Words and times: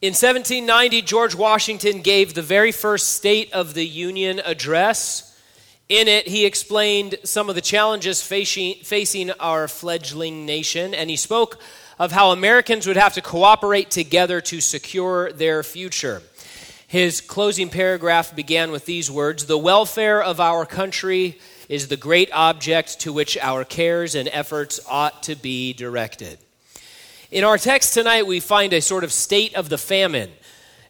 In 0.00 0.10
1790, 0.10 1.02
George 1.02 1.34
Washington 1.34 2.02
gave 2.02 2.32
the 2.32 2.40
very 2.40 2.70
first 2.70 3.16
State 3.16 3.52
of 3.52 3.74
the 3.74 3.84
Union 3.84 4.40
address. 4.44 5.36
In 5.88 6.06
it, 6.06 6.28
he 6.28 6.46
explained 6.46 7.16
some 7.24 7.48
of 7.48 7.56
the 7.56 7.60
challenges 7.60 8.22
facing, 8.22 8.76
facing 8.84 9.32
our 9.40 9.66
fledgling 9.66 10.46
nation, 10.46 10.94
and 10.94 11.10
he 11.10 11.16
spoke 11.16 11.58
of 11.98 12.12
how 12.12 12.30
Americans 12.30 12.86
would 12.86 12.96
have 12.96 13.14
to 13.14 13.20
cooperate 13.20 13.90
together 13.90 14.40
to 14.42 14.60
secure 14.60 15.32
their 15.32 15.64
future. 15.64 16.22
His 16.86 17.20
closing 17.20 17.68
paragraph 17.68 18.36
began 18.36 18.70
with 18.70 18.86
these 18.86 19.10
words 19.10 19.46
The 19.46 19.58
welfare 19.58 20.22
of 20.22 20.38
our 20.38 20.64
country 20.64 21.40
is 21.68 21.88
the 21.88 21.96
great 21.96 22.30
object 22.32 23.00
to 23.00 23.12
which 23.12 23.36
our 23.38 23.64
cares 23.64 24.14
and 24.14 24.28
efforts 24.30 24.78
ought 24.88 25.24
to 25.24 25.34
be 25.34 25.72
directed. 25.72 26.38
In 27.30 27.44
our 27.44 27.58
text 27.58 27.92
tonight, 27.92 28.26
we 28.26 28.40
find 28.40 28.72
a 28.72 28.80
sort 28.80 29.04
of 29.04 29.12
state 29.12 29.54
of 29.54 29.68
the 29.68 29.76
famine. 29.76 30.30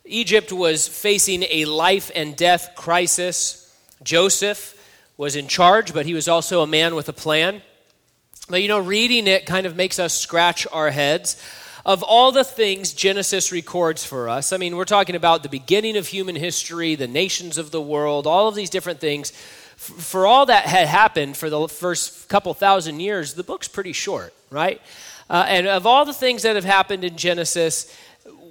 Egypt 0.04 0.52
was 0.52 0.86
facing 0.86 1.42
a 1.50 1.64
life 1.64 2.12
and 2.14 2.36
death 2.36 2.76
crisis. 2.76 3.76
Joseph 4.04 4.76
was 5.16 5.34
in 5.34 5.48
charge, 5.48 5.92
but 5.92 6.06
he 6.06 6.14
was 6.14 6.28
also 6.28 6.62
a 6.62 6.66
man 6.68 6.94
with 6.94 7.08
a 7.08 7.12
plan. 7.12 7.60
But 8.48 8.62
you 8.62 8.68
know, 8.68 8.78
reading 8.78 9.26
it 9.26 9.46
kind 9.46 9.66
of 9.66 9.74
makes 9.74 9.98
us 9.98 10.14
scratch 10.14 10.64
our 10.72 10.90
heads. 10.90 11.42
Of 11.84 12.04
all 12.04 12.30
the 12.30 12.44
things 12.44 12.92
Genesis 12.92 13.50
records 13.50 14.04
for 14.04 14.28
us, 14.28 14.52
I 14.52 14.58
mean, 14.58 14.76
we're 14.76 14.84
talking 14.84 15.16
about 15.16 15.42
the 15.42 15.48
beginning 15.48 15.96
of 15.96 16.06
human 16.06 16.36
history, 16.36 16.94
the 16.94 17.08
nations 17.08 17.58
of 17.58 17.72
the 17.72 17.82
world, 17.82 18.28
all 18.28 18.46
of 18.46 18.54
these 18.54 18.70
different 18.70 19.00
things. 19.00 19.32
For 19.76 20.24
all 20.24 20.46
that 20.46 20.66
had 20.66 20.86
happened 20.86 21.36
for 21.36 21.50
the 21.50 21.66
first 21.66 22.28
couple 22.28 22.54
thousand 22.54 23.00
years, 23.00 23.34
the 23.34 23.42
book's 23.42 23.66
pretty 23.66 23.92
short, 23.92 24.32
right? 24.50 24.80
Uh, 25.30 25.44
and 25.48 25.66
of 25.66 25.86
all 25.86 26.04
the 26.04 26.12
things 26.12 26.42
that 26.42 26.56
have 26.56 26.64
happened 26.64 27.04
in 27.04 27.16
Genesis, 27.16 27.94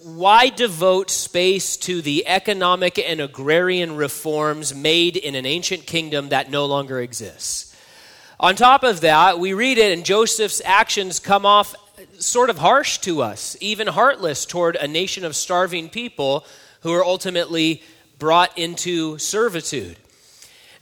why 0.03 0.49
devote 0.49 1.09
space 1.09 1.75
to 1.77 2.01
the 2.01 2.27
economic 2.27 2.99
and 2.99 3.19
agrarian 3.19 3.95
reforms 3.95 4.73
made 4.73 5.17
in 5.17 5.35
an 5.35 5.45
ancient 5.45 5.85
kingdom 5.85 6.29
that 6.29 6.49
no 6.49 6.65
longer 6.65 7.01
exists? 7.01 7.75
On 8.39 8.55
top 8.55 8.83
of 8.83 9.01
that, 9.01 9.39
we 9.39 9.53
read 9.53 9.79
it, 9.79 9.91
and 9.97 10.05
Joseph's 10.05 10.61
actions 10.63 11.19
come 11.19 11.45
off 11.45 11.73
sort 12.19 12.51
of 12.51 12.59
harsh 12.59 12.99
to 12.99 13.21
us, 13.21 13.57
even 13.59 13.87
heartless 13.87 14.45
toward 14.45 14.75
a 14.75 14.87
nation 14.87 15.25
of 15.25 15.35
starving 15.35 15.89
people 15.89 16.45
who 16.81 16.93
are 16.93 17.03
ultimately 17.03 17.81
brought 18.19 18.55
into 18.57 19.17
servitude. 19.17 19.97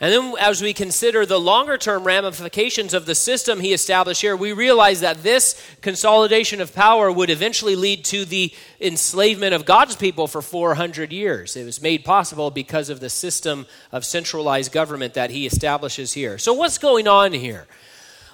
And 0.06 0.14
then, 0.14 0.36
as 0.40 0.62
we 0.62 0.72
consider 0.72 1.26
the 1.26 1.40
longer 1.40 1.80
term 1.80 2.04
ramifications 2.04 2.94
of 2.94 3.08
the 3.08 3.16
system 3.16 3.60
he 3.60 3.74
established 3.74 4.22
here, 4.22 4.36
we 4.36 4.54
realize 4.54 5.00
that 5.00 5.24
this 5.24 5.60
consolidation 5.82 6.62
of 6.62 6.76
power 6.76 7.12
would 7.12 7.32
eventually 7.32 7.76
lead 7.76 8.06
to 8.06 8.24
the 8.24 8.54
enslavement 8.80 9.56
of 9.56 9.66
God's 9.66 9.96
people 9.96 10.28
for 10.28 10.44
400 10.44 11.12
years. 11.12 11.56
It 11.56 11.66
was 11.66 11.82
made 11.82 12.06
possible 12.06 12.52
because 12.52 12.92
of 12.92 13.00
the 13.00 13.10
system 13.10 13.66
of 13.92 14.06
centralized 14.06 14.72
government 14.72 15.16
that 15.16 15.32
he 15.32 15.48
establishes 15.48 16.14
here. 16.14 16.38
So, 16.38 16.54
what's 16.54 16.78
going 16.78 17.08
on 17.08 17.34
here? 17.34 17.66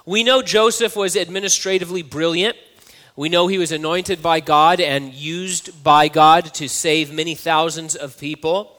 We 0.04 0.24
know 0.24 0.42
Joseph 0.42 0.94
was 0.94 1.16
administratively 1.16 2.02
brilliant. 2.02 2.58
We 3.16 3.30
know 3.30 3.46
he 3.46 3.56
was 3.56 3.72
anointed 3.72 4.20
by 4.20 4.40
God 4.40 4.78
and 4.78 5.14
used 5.14 5.82
by 5.82 6.08
God 6.08 6.52
to 6.52 6.68
save 6.68 7.10
many 7.10 7.34
thousands 7.34 7.96
of 7.96 8.18
people. 8.18 8.76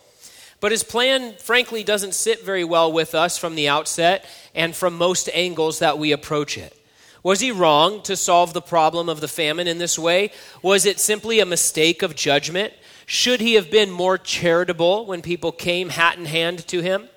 But 0.63 0.71
his 0.71 0.85
plan, 0.85 1.33
frankly, 1.39 1.83
doesn't 1.83 2.13
sit 2.13 2.45
very 2.45 2.63
well 2.63 2.89
with 2.89 3.15
us 3.15 3.37
from 3.37 3.55
the 3.55 3.67
outset 3.67 4.25
and 4.55 4.73
from 4.73 4.97
most 4.97 5.29
angles 5.33 5.79
that 5.79 5.99
we 5.99 6.13
approach 6.13 6.57
it. 6.57 6.73
Was 7.21 7.41
he 7.41 7.51
wrong 7.51 8.01
to 8.03 8.15
solve 8.15 8.53
the 8.53 8.61
problem 8.61 9.09
of 9.09 9.19
the 9.19 9.27
famine 9.27 9.67
in 9.67 9.77
this 9.77 9.99
way? 9.99 10.31
Was 10.61 10.85
it 10.85 11.01
simply 11.01 11.41
a 11.41 11.45
mistake 11.45 12.01
of 12.01 12.15
judgment? 12.15 12.71
Should 13.05 13.41
he 13.41 13.55
have 13.55 13.69
been 13.69 13.91
more 13.91 14.17
charitable 14.17 15.05
when 15.05 15.21
people 15.21 15.51
came 15.51 15.89
hat 15.89 16.17
in 16.17 16.23
hand 16.23 16.65
to 16.69 16.79
him? 16.79 17.09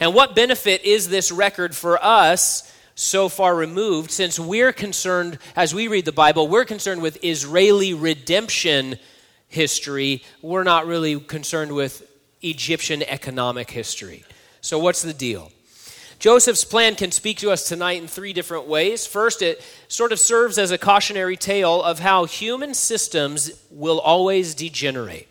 And 0.00 0.12
what 0.12 0.34
benefit 0.34 0.82
is 0.82 1.08
this 1.08 1.30
record 1.30 1.76
for 1.76 2.04
us 2.04 2.68
so 2.96 3.28
far 3.28 3.54
removed 3.54 4.10
since 4.10 4.40
we're 4.40 4.72
concerned, 4.72 5.38
as 5.54 5.72
we 5.72 5.86
read 5.86 6.04
the 6.04 6.10
Bible, 6.10 6.48
we're 6.48 6.64
concerned 6.64 7.02
with 7.02 7.24
Israeli 7.24 7.94
redemption 7.94 8.98
history. 9.46 10.24
We're 10.42 10.64
not 10.64 10.88
really 10.88 11.20
concerned 11.20 11.70
with 11.70 12.07
Egyptian 12.42 13.02
economic 13.02 13.70
history. 13.70 14.24
So, 14.60 14.78
what's 14.78 15.02
the 15.02 15.12
deal? 15.12 15.50
Joseph's 16.18 16.64
plan 16.64 16.96
can 16.96 17.12
speak 17.12 17.38
to 17.38 17.52
us 17.52 17.68
tonight 17.68 18.02
in 18.02 18.08
three 18.08 18.32
different 18.32 18.66
ways. 18.66 19.06
First, 19.06 19.40
it 19.40 19.62
sort 19.86 20.10
of 20.10 20.18
serves 20.18 20.58
as 20.58 20.72
a 20.72 20.78
cautionary 20.78 21.36
tale 21.36 21.80
of 21.80 22.00
how 22.00 22.24
human 22.24 22.74
systems 22.74 23.52
will 23.70 24.00
always 24.00 24.56
degenerate. 24.56 25.28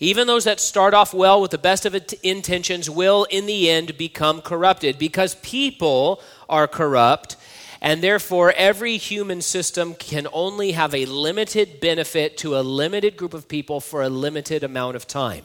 Even 0.00 0.26
those 0.26 0.44
that 0.44 0.58
start 0.58 0.94
off 0.94 1.12
well 1.12 1.40
with 1.40 1.50
the 1.50 1.58
best 1.58 1.84
of 1.84 1.94
intentions 2.22 2.88
will, 2.88 3.24
in 3.24 3.44
the 3.44 3.68
end, 3.68 3.98
become 3.98 4.40
corrupted 4.40 4.98
because 4.98 5.34
people 5.36 6.20
are 6.48 6.66
corrupt, 6.66 7.36
and 7.82 8.02
therefore 8.02 8.52
every 8.56 8.96
human 8.96 9.42
system 9.42 9.94
can 9.94 10.26
only 10.32 10.72
have 10.72 10.94
a 10.94 11.04
limited 11.04 11.78
benefit 11.78 12.38
to 12.38 12.56
a 12.56 12.62
limited 12.62 13.18
group 13.18 13.34
of 13.34 13.48
people 13.48 13.80
for 13.80 14.02
a 14.02 14.08
limited 14.08 14.64
amount 14.64 14.96
of 14.96 15.06
time. 15.06 15.44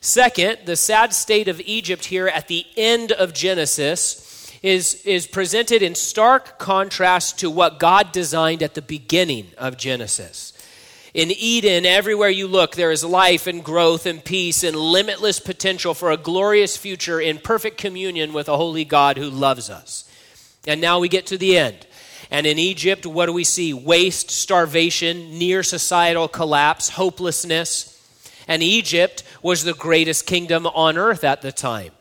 Second, 0.00 0.58
the 0.64 0.76
sad 0.76 1.12
state 1.12 1.48
of 1.48 1.60
Egypt 1.60 2.06
here 2.06 2.26
at 2.26 2.48
the 2.48 2.64
end 2.76 3.12
of 3.12 3.34
Genesis 3.34 4.26
is, 4.62 5.02
is 5.04 5.26
presented 5.26 5.82
in 5.82 5.94
stark 5.94 6.58
contrast 6.58 7.40
to 7.40 7.50
what 7.50 7.78
God 7.78 8.12
designed 8.12 8.62
at 8.62 8.74
the 8.74 8.82
beginning 8.82 9.48
of 9.58 9.76
Genesis. 9.76 10.52
In 11.12 11.30
Eden, 11.30 11.84
everywhere 11.84 12.28
you 12.28 12.46
look, 12.46 12.76
there 12.76 12.92
is 12.92 13.02
life 13.02 13.46
and 13.46 13.64
growth 13.64 14.06
and 14.06 14.24
peace 14.24 14.62
and 14.62 14.76
limitless 14.76 15.40
potential 15.40 15.92
for 15.92 16.12
a 16.12 16.16
glorious 16.16 16.76
future 16.76 17.20
in 17.20 17.38
perfect 17.38 17.78
communion 17.78 18.32
with 18.32 18.48
a 18.48 18.56
holy 18.56 18.84
God 18.84 19.18
who 19.18 19.28
loves 19.28 19.70
us. 19.70 20.08
And 20.66 20.80
now 20.80 20.98
we 20.98 21.08
get 21.08 21.26
to 21.26 21.38
the 21.38 21.58
end. 21.58 21.86
And 22.30 22.46
in 22.46 22.58
Egypt, 22.58 23.06
what 23.06 23.26
do 23.26 23.32
we 23.32 23.44
see? 23.44 23.74
Waste, 23.74 24.30
starvation, 24.30 25.36
near 25.38 25.62
societal 25.62 26.28
collapse, 26.28 26.90
hopelessness. 26.90 27.96
And 28.46 28.62
Egypt 28.62 29.24
was 29.42 29.64
the 29.64 29.74
greatest 29.74 30.26
kingdom 30.26 30.66
on 30.66 30.98
earth 30.98 31.24
at 31.24 31.42
the 31.42 31.52
time. 31.52 31.92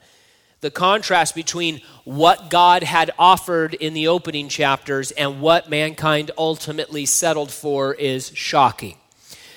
The 0.62 0.72
contrast 0.72 1.36
between 1.36 1.82
what 2.04 2.50
God 2.50 2.84
had 2.84 3.12
offered 3.18 3.74
in 3.74 3.94
the 3.94 4.10
opening 4.10 4.50
chapters 4.50 5.12
and 5.12 5.40
what 5.40 5.70
mankind 5.70 6.32
ultimately 6.38 7.06
settled 7.06 7.52
for 7.52 7.94
is 7.94 8.32
shocking. 8.36 8.98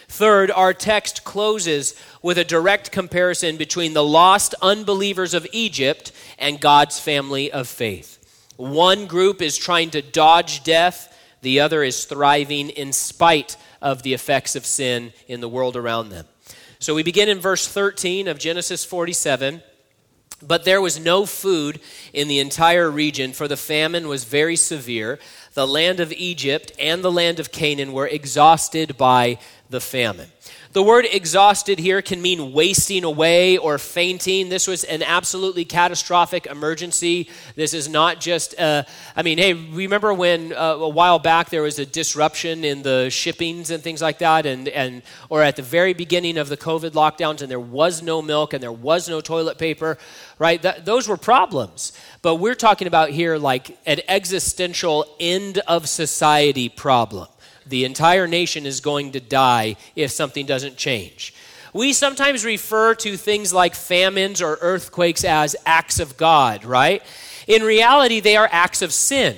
Third, 0.06 0.50
our 0.50 0.74
text 0.74 1.24
closes 1.24 1.96
with 2.20 2.38
a 2.38 2.44
direct 2.44 2.92
comparison 2.92 3.56
between 3.56 3.94
the 3.94 4.04
lost 4.04 4.54
unbelievers 4.62 5.34
of 5.34 5.46
Egypt 5.52 6.12
and 6.38 6.60
God's 6.60 7.00
family 7.00 7.50
of 7.50 7.66
faith. 7.66 8.18
One 8.56 9.06
group 9.06 9.42
is 9.42 9.56
trying 9.56 9.90
to 9.90 10.02
dodge 10.02 10.62
death, 10.62 11.08
the 11.40 11.60
other 11.60 11.82
is 11.82 12.04
thriving 12.04 12.68
in 12.68 12.92
spite 12.92 13.56
of 13.80 14.02
the 14.02 14.14
effects 14.14 14.54
of 14.54 14.66
sin 14.66 15.12
in 15.26 15.40
the 15.40 15.48
world 15.48 15.76
around 15.76 16.10
them. 16.10 16.26
So 16.82 16.96
we 16.96 17.04
begin 17.04 17.28
in 17.28 17.38
verse 17.38 17.68
13 17.68 18.26
of 18.26 18.40
Genesis 18.40 18.84
47. 18.84 19.62
But 20.44 20.64
there 20.64 20.80
was 20.80 20.98
no 20.98 21.26
food 21.26 21.78
in 22.12 22.26
the 22.26 22.40
entire 22.40 22.90
region, 22.90 23.32
for 23.32 23.46
the 23.46 23.56
famine 23.56 24.08
was 24.08 24.24
very 24.24 24.56
severe. 24.56 25.20
The 25.54 25.64
land 25.64 26.00
of 26.00 26.10
Egypt 26.10 26.72
and 26.80 27.04
the 27.04 27.12
land 27.12 27.38
of 27.38 27.52
Canaan 27.52 27.92
were 27.92 28.08
exhausted 28.08 28.96
by 28.96 29.38
the 29.70 29.80
famine. 29.80 30.32
The 30.72 30.82
word 30.82 31.04
exhausted 31.04 31.78
here 31.78 32.00
can 32.00 32.22
mean 32.22 32.54
wasting 32.54 33.04
away 33.04 33.58
or 33.58 33.76
fainting. 33.76 34.48
This 34.48 34.66
was 34.66 34.84
an 34.84 35.02
absolutely 35.02 35.66
catastrophic 35.66 36.46
emergency. 36.46 37.28
This 37.56 37.74
is 37.74 37.90
not 37.90 38.20
just, 38.20 38.58
uh, 38.58 38.84
I 39.14 39.22
mean, 39.22 39.36
hey, 39.36 39.52
remember 39.52 40.14
when 40.14 40.54
uh, 40.54 40.76
a 40.76 40.88
while 40.88 41.18
back 41.18 41.50
there 41.50 41.60
was 41.60 41.78
a 41.78 41.84
disruption 41.84 42.64
in 42.64 42.80
the 42.82 43.10
shippings 43.10 43.70
and 43.70 43.82
things 43.82 44.00
like 44.00 44.20
that, 44.20 44.46
and, 44.46 44.66
and 44.66 45.02
or 45.28 45.42
at 45.42 45.56
the 45.56 45.62
very 45.62 45.92
beginning 45.92 46.38
of 46.38 46.48
the 46.48 46.56
COVID 46.56 46.92
lockdowns, 46.92 47.42
and 47.42 47.50
there 47.50 47.60
was 47.60 48.00
no 48.00 48.22
milk 48.22 48.54
and 48.54 48.62
there 48.62 48.72
was 48.72 49.10
no 49.10 49.20
toilet 49.20 49.58
paper, 49.58 49.98
right? 50.38 50.62
That, 50.62 50.86
those 50.86 51.06
were 51.06 51.18
problems. 51.18 51.92
But 52.22 52.36
we're 52.36 52.54
talking 52.54 52.88
about 52.88 53.10
here 53.10 53.36
like 53.36 53.76
an 53.84 54.00
existential 54.08 55.04
end 55.20 55.58
of 55.68 55.86
society 55.86 56.70
problem 56.70 57.28
the 57.66 57.84
entire 57.84 58.26
nation 58.26 58.66
is 58.66 58.80
going 58.80 59.12
to 59.12 59.20
die 59.20 59.76
if 59.96 60.10
something 60.10 60.46
doesn't 60.46 60.76
change. 60.76 61.34
We 61.72 61.92
sometimes 61.92 62.44
refer 62.44 62.94
to 62.96 63.16
things 63.16 63.52
like 63.52 63.74
famines 63.74 64.42
or 64.42 64.58
earthquakes 64.60 65.24
as 65.24 65.56
acts 65.64 66.00
of 66.00 66.16
God, 66.16 66.64
right? 66.64 67.02
In 67.46 67.62
reality, 67.62 68.20
they 68.20 68.36
are 68.36 68.48
acts 68.52 68.82
of 68.82 68.92
sin. 68.92 69.36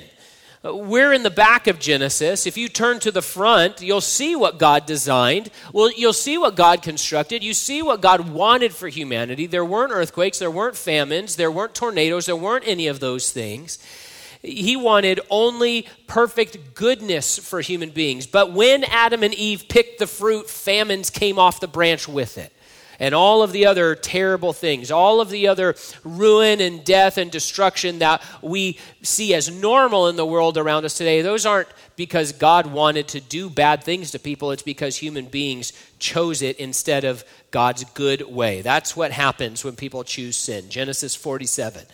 We're 0.63 1.13
in 1.13 1.21
the 1.21 1.29
back 1.29 1.67
of 1.67 1.79
Genesis. 1.79 2.47
If 2.47 2.57
you 2.57 2.69
turn 2.69 2.99
to 3.01 3.11
the 3.11 3.21
front, 3.21 3.81
you'll 3.81 4.01
see 4.01 4.35
what 4.35 4.57
God 4.57 4.87
designed. 4.87 5.51
Well, 5.71 5.91
you'll 5.91 6.11
see 6.11 6.39
what 6.39 6.55
God 6.55 6.81
constructed. 6.81 7.43
You 7.43 7.53
see 7.53 7.83
what 7.83 8.01
God 8.01 8.29
wanted 8.29 8.73
for 8.73 8.87
humanity. 8.87 9.45
There 9.45 9.63
weren't 9.63 9.91
earthquakes, 9.91 10.39
there 10.39 10.49
weren't 10.49 10.75
famines, 10.75 11.35
there 11.35 11.51
weren't 11.51 11.75
tornadoes, 11.75 12.25
there 12.25 12.35
weren't 12.35 12.67
any 12.67 12.87
of 12.87 12.99
those 12.99 13.31
things. 13.31 13.77
He 14.45 14.75
wanted 14.75 15.19
only 15.29 15.87
perfect 16.07 16.75
goodness 16.75 17.37
for 17.37 17.61
human 17.61 17.89
beings. 17.89 18.27
But 18.27 18.51
when 18.51 18.83
Adam 18.85 19.23
and 19.23 19.33
Eve 19.33 19.65
picked 19.67 19.99
the 19.99 20.07
fruit, 20.07 20.49
famines 20.49 21.09
came 21.09 21.39
off 21.39 21.59
the 21.59 21.67
branch 21.67 22.07
with 22.07 22.37
it 22.37 22.51
and 22.99 23.13
all 23.13 23.41
of 23.41 23.51
the 23.51 23.65
other 23.65 23.95
terrible 23.95 24.53
things, 24.53 24.91
all 24.91 25.21
of 25.21 25.29
the 25.29 25.47
other 25.47 25.75
ruin 26.03 26.61
and 26.61 26.83
death 26.83 27.17
and 27.17 27.31
destruction 27.31 27.99
that 27.99 28.23
we 28.41 28.79
see 29.01 29.33
as 29.33 29.49
normal 29.49 30.07
in 30.07 30.15
the 30.15 30.25
world 30.25 30.57
around 30.57 30.85
us 30.85 30.97
today, 30.97 31.21
those 31.21 31.45
aren't 31.45 31.67
because 31.95 32.31
God 32.33 32.67
wanted 32.67 33.07
to 33.09 33.21
do 33.21 33.49
bad 33.49 33.83
things 33.83 34.11
to 34.11 34.19
people. 34.19 34.51
It's 34.51 34.63
because 34.63 34.97
human 34.97 35.25
beings 35.25 35.73
chose 35.99 36.41
it 36.41 36.57
instead 36.57 37.03
of 37.03 37.23
God's 37.51 37.83
good 37.93 38.21
way. 38.21 38.61
That's 38.61 38.95
what 38.95 39.11
happens 39.11 39.63
when 39.63 39.75
people 39.75 40.03
choose 40.03 40.35
sin. 40.35 40.69
Genesis 40.69 41.15
47. 41.15 41.85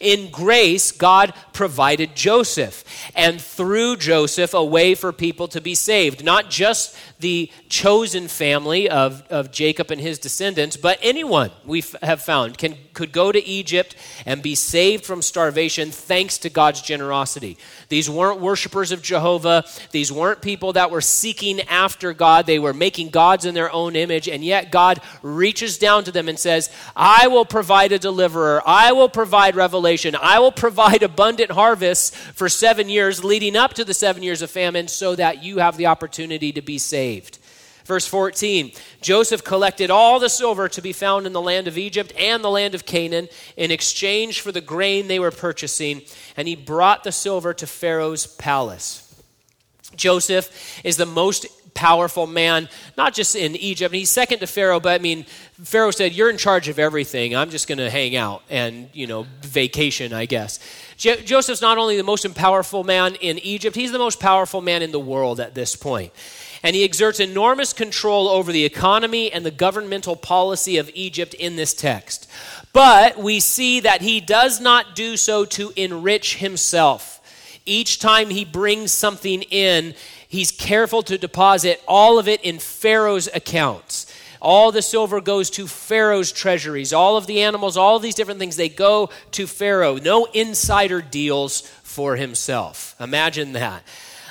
In 0.00 0.30
grace, 0.30 0.92
God 0.92 1.34
provided 1.52 2.14
Joseph, 2.14 2.84
and 3.14 3.40
through 3.40 3.96
Joseph, 3.96 4.54
a 4.54 4.64
way 4.64 4.94
for 4.94 5.12
people 5.12 5.48
to 5.48 5.60
be 5.60 5.74
saved. 5.74 6.24
Not 6.24 6.50
just 6.50 6.96
the 7.20 7.50
chosen 7.68 8.28
family 8.28 8.88
of, 8.88 9.22
of 9.30 9.52
Jacob 9.52 9.90
and 9.90 10.00
his 10.00 10.18
descendants, 10.18 10.76
but 10.76 10.98
anyone 11.02 11.50
we 11.64 11.78
f- 11.78 11.94
have 12.02 12.20
found 12.20 12.58
can, 12.58 12.76
could 12.92 13.12
go 13.12 13.30
to 13.30 13.44
Egypt 13.46 13.96
and 14.26 14.42
be 14.42 14.54
saved 14.54 15.06
from 15.06 15.22
starvation 15.22 15.90
thanks 15.90 16.38
to 16.38 16.50
God's 16.50 16.82
generosity. 16.82 17.56
These 17.88 18.10
weren't 18.10 18.40
worshipers 18.40 18.90
of 18.90 19.02
Jehovah, 19.02 19.64
these 19.92 20.10
weren't 20.10 20.42
people 20.42 20.72
that 20.74 20.90
were 20.90 21.00
seeking 21.00 21.60
after 21.62 22.12
God, 22.12 22.46
they 22.46 22.58
were 22.58 22.74
making 22.74 23.10
gods 23.10 23.44
in 23.44 23.54
their 23.54 23.72
own 23.72 23.94
image, 23.94 24.28
and 24.28 24.44
yet 24.44 24.72
God 24.72 25.00
reaches 25.22 25.78
down 25.78 26.04
to 26.04 26.12
them 26.12 26.28
and 26.28 26.38
says, 26.38 26.70
I 26.96 27.28
will 27.28 27.44
provide 27.44 27.92
a 27.92 27.98
deliverer, 27.98 28.62
I 28.66 28.92
will 28.92 29.08
provide 29.08 29.54
revelation, 29.54 29.81
I 30.20 30.38
will 30.38 30.52
provide 30.52 31.02
abundant 31.02 31.50
harvests 31.50 32.10
for 32.10 32.48
seven 32.48 32.88
years 32.88 33.24
leading 33.24 33.56
up 33.56 33.74
to 33.74 33.84
the 33.84 33.94
seven 33.94 34.22
years 34.22 34.42
of 34.42 34.50
famine 34.50 34.88
so 34.88 35.14
that 35.16 35.42
you 35.42 35.58
have 35.58 35.76
the 35.76 35.86
opportunity 35.86 36.52
to 36.52 36.62
be 36.62 36.78
saved. 36.78 37.38
Verse 37.84 38.06
14 38.06 38.72
Joseph 39.00 39.44
collected 39.44 39.90
all 39.90 40.20
the 40.20 40.28
silver 40.28 40.68
to 40.68 40.80
be 40.80 40.92
found 40.92 41.26
in 41.26 41.32
the 41.32 41.40
land 41.40 41.68
of 41.68 41.78
Egypt 41.78 42.12
and 42.18 42.42
the 42.42 42.50
land 42.50 42.74
of 42.74 42.86
Canaan 42.86 43.28
in 43.56 43.70
exchange 43.70 44.40
for 44.40 44.52
the 44.52 44.60
grain 44.60 45.08
they 45.08 45.18
were 45.18 45.30
purchasing, 45.30 46.02
and 46.36 46.46
he 46.46 46.56
brought 46.56 47.04
the 47.04 47.12
silver 47.12 47.52
to 47.54 47.66
Pharaoh's 47.66 48.26
palace. 48.26 49.08
Joseph 49.96 50.80
is 50.84 50.96
the 50.96 51.06
most 51.06 51.46
powerful 51.74 52.26
man, 52.26 52.68
not 52.96 53.14
just 53.14 53.34
in 53.34 53.56
Egypt. 53.56 53.94
He's 53.94 54.10
second 54.10 54.40
to 54.40 54.46
Pharaoh, 54.46 54.80
but 54.80 55.00
I 55.00 55.02
mean, 55.02 55.24
Pharaoh 55.62 55.90
said, 55.90 56.12
You're 56.12 56.30
in 56.30 56.36
charge 56.36 56.68
of 56.68 56.78
everything. 56.78 57.34
I'm 57.34 57.50
just 57.50 57.68
going 57.68 57.78
to 57.78 57.90
hang 57.90 58.16
out 58.16 58.42
and, 58.50 58.88
you 58.92 59.06
know, 59.06 59.26
vacation, 59.42 60.12
I 60.12 60.26
guess. 60.26 60.58
Jo- 60.96 61.16
Joseph's 61.16 61.62
not 61.62 61.78
only 61.78 61.96
the 61.96 62.02
most 62.02 62.32
powerful 62.34 62.84
man 62.84 63.14
in 63.16 63.38
Egypt, 63.38 63.76
he's 63.76 63.92
the 63.92 63.98
most 63.98 64.20
powerful 64.20 64.60
man 64.60 64.82
in 64.82 64.92
the 64.92 65.00
world 65.00 65.40
at 65.40 65.54
this 65.54 65.74
point. 65.76 66.12
And 66.62 66.76
he 66.76 66.84
exerts 66.84 67.18
enormous 67.18 67.72
control 67.72 68.28
over 68.28 68.52
the 68.52 68.64
economy 68.64 69.32
and 69.32 69.44
the 69.44 69.50
governmental 69.50 70.14
policy 70.14 70.76
of 70.76 70.90
Egypt 70.94 71.34
in 71.34 71.56
this 71.56 71.74
text. 71.74 72.30
But 72.72 73.18
we 73.18 73.40
see 73.40 73.80
that 73.80 74.00
he 74.00 74.20
does 74.20 74.60
not 74.60 74.94
do 74.94 75.16
so 75.16 75.44
to 75.46 75.72
enrich 75.74 76.36
himself. 76.36 77.20
Each 77.64 77.98
time 77.98 78.30
he 78.30 78.44
brings 78.44 78.92
something 78.92 79.42
in, 79.42 79.94
he's 80.32 80.50
careful 80.50 81.02
to 81.02 81.18
deposit 81.18 81.80
all 81.86 82.18
of 82.18 82.26
it 82.26 82.40
in 82.40 82.58
Pharaoh's 82.58 83.28
accounts. 83.34 84.06
All 84.40 84.72
the 84.72 84.82
silver 84.82 85.20
goes 85.20 85.50
to 85.50 85.68
Pharaoh's 85.68 86.32
treasuries. 86.32 86.92
All 86.92 87.16
of 87.18 87.26
the 87.26 87.42
animals, 87.42 87.76
all 87.76 87.98
these 87.98 88.14
different 88.14 88.40
things, 88.40 88.56
they 88.56 88.70
go 88.70 89.10
to 89.32 89.46
Pharaoh. 89.46 89.98
No 89.98 90.24
insider 90.32 91.02
deals 91.02 91.60
for 91.82 92.16
himself. 92.16 92.96
Imagine 92.98 93.52
that. 93.52 93.84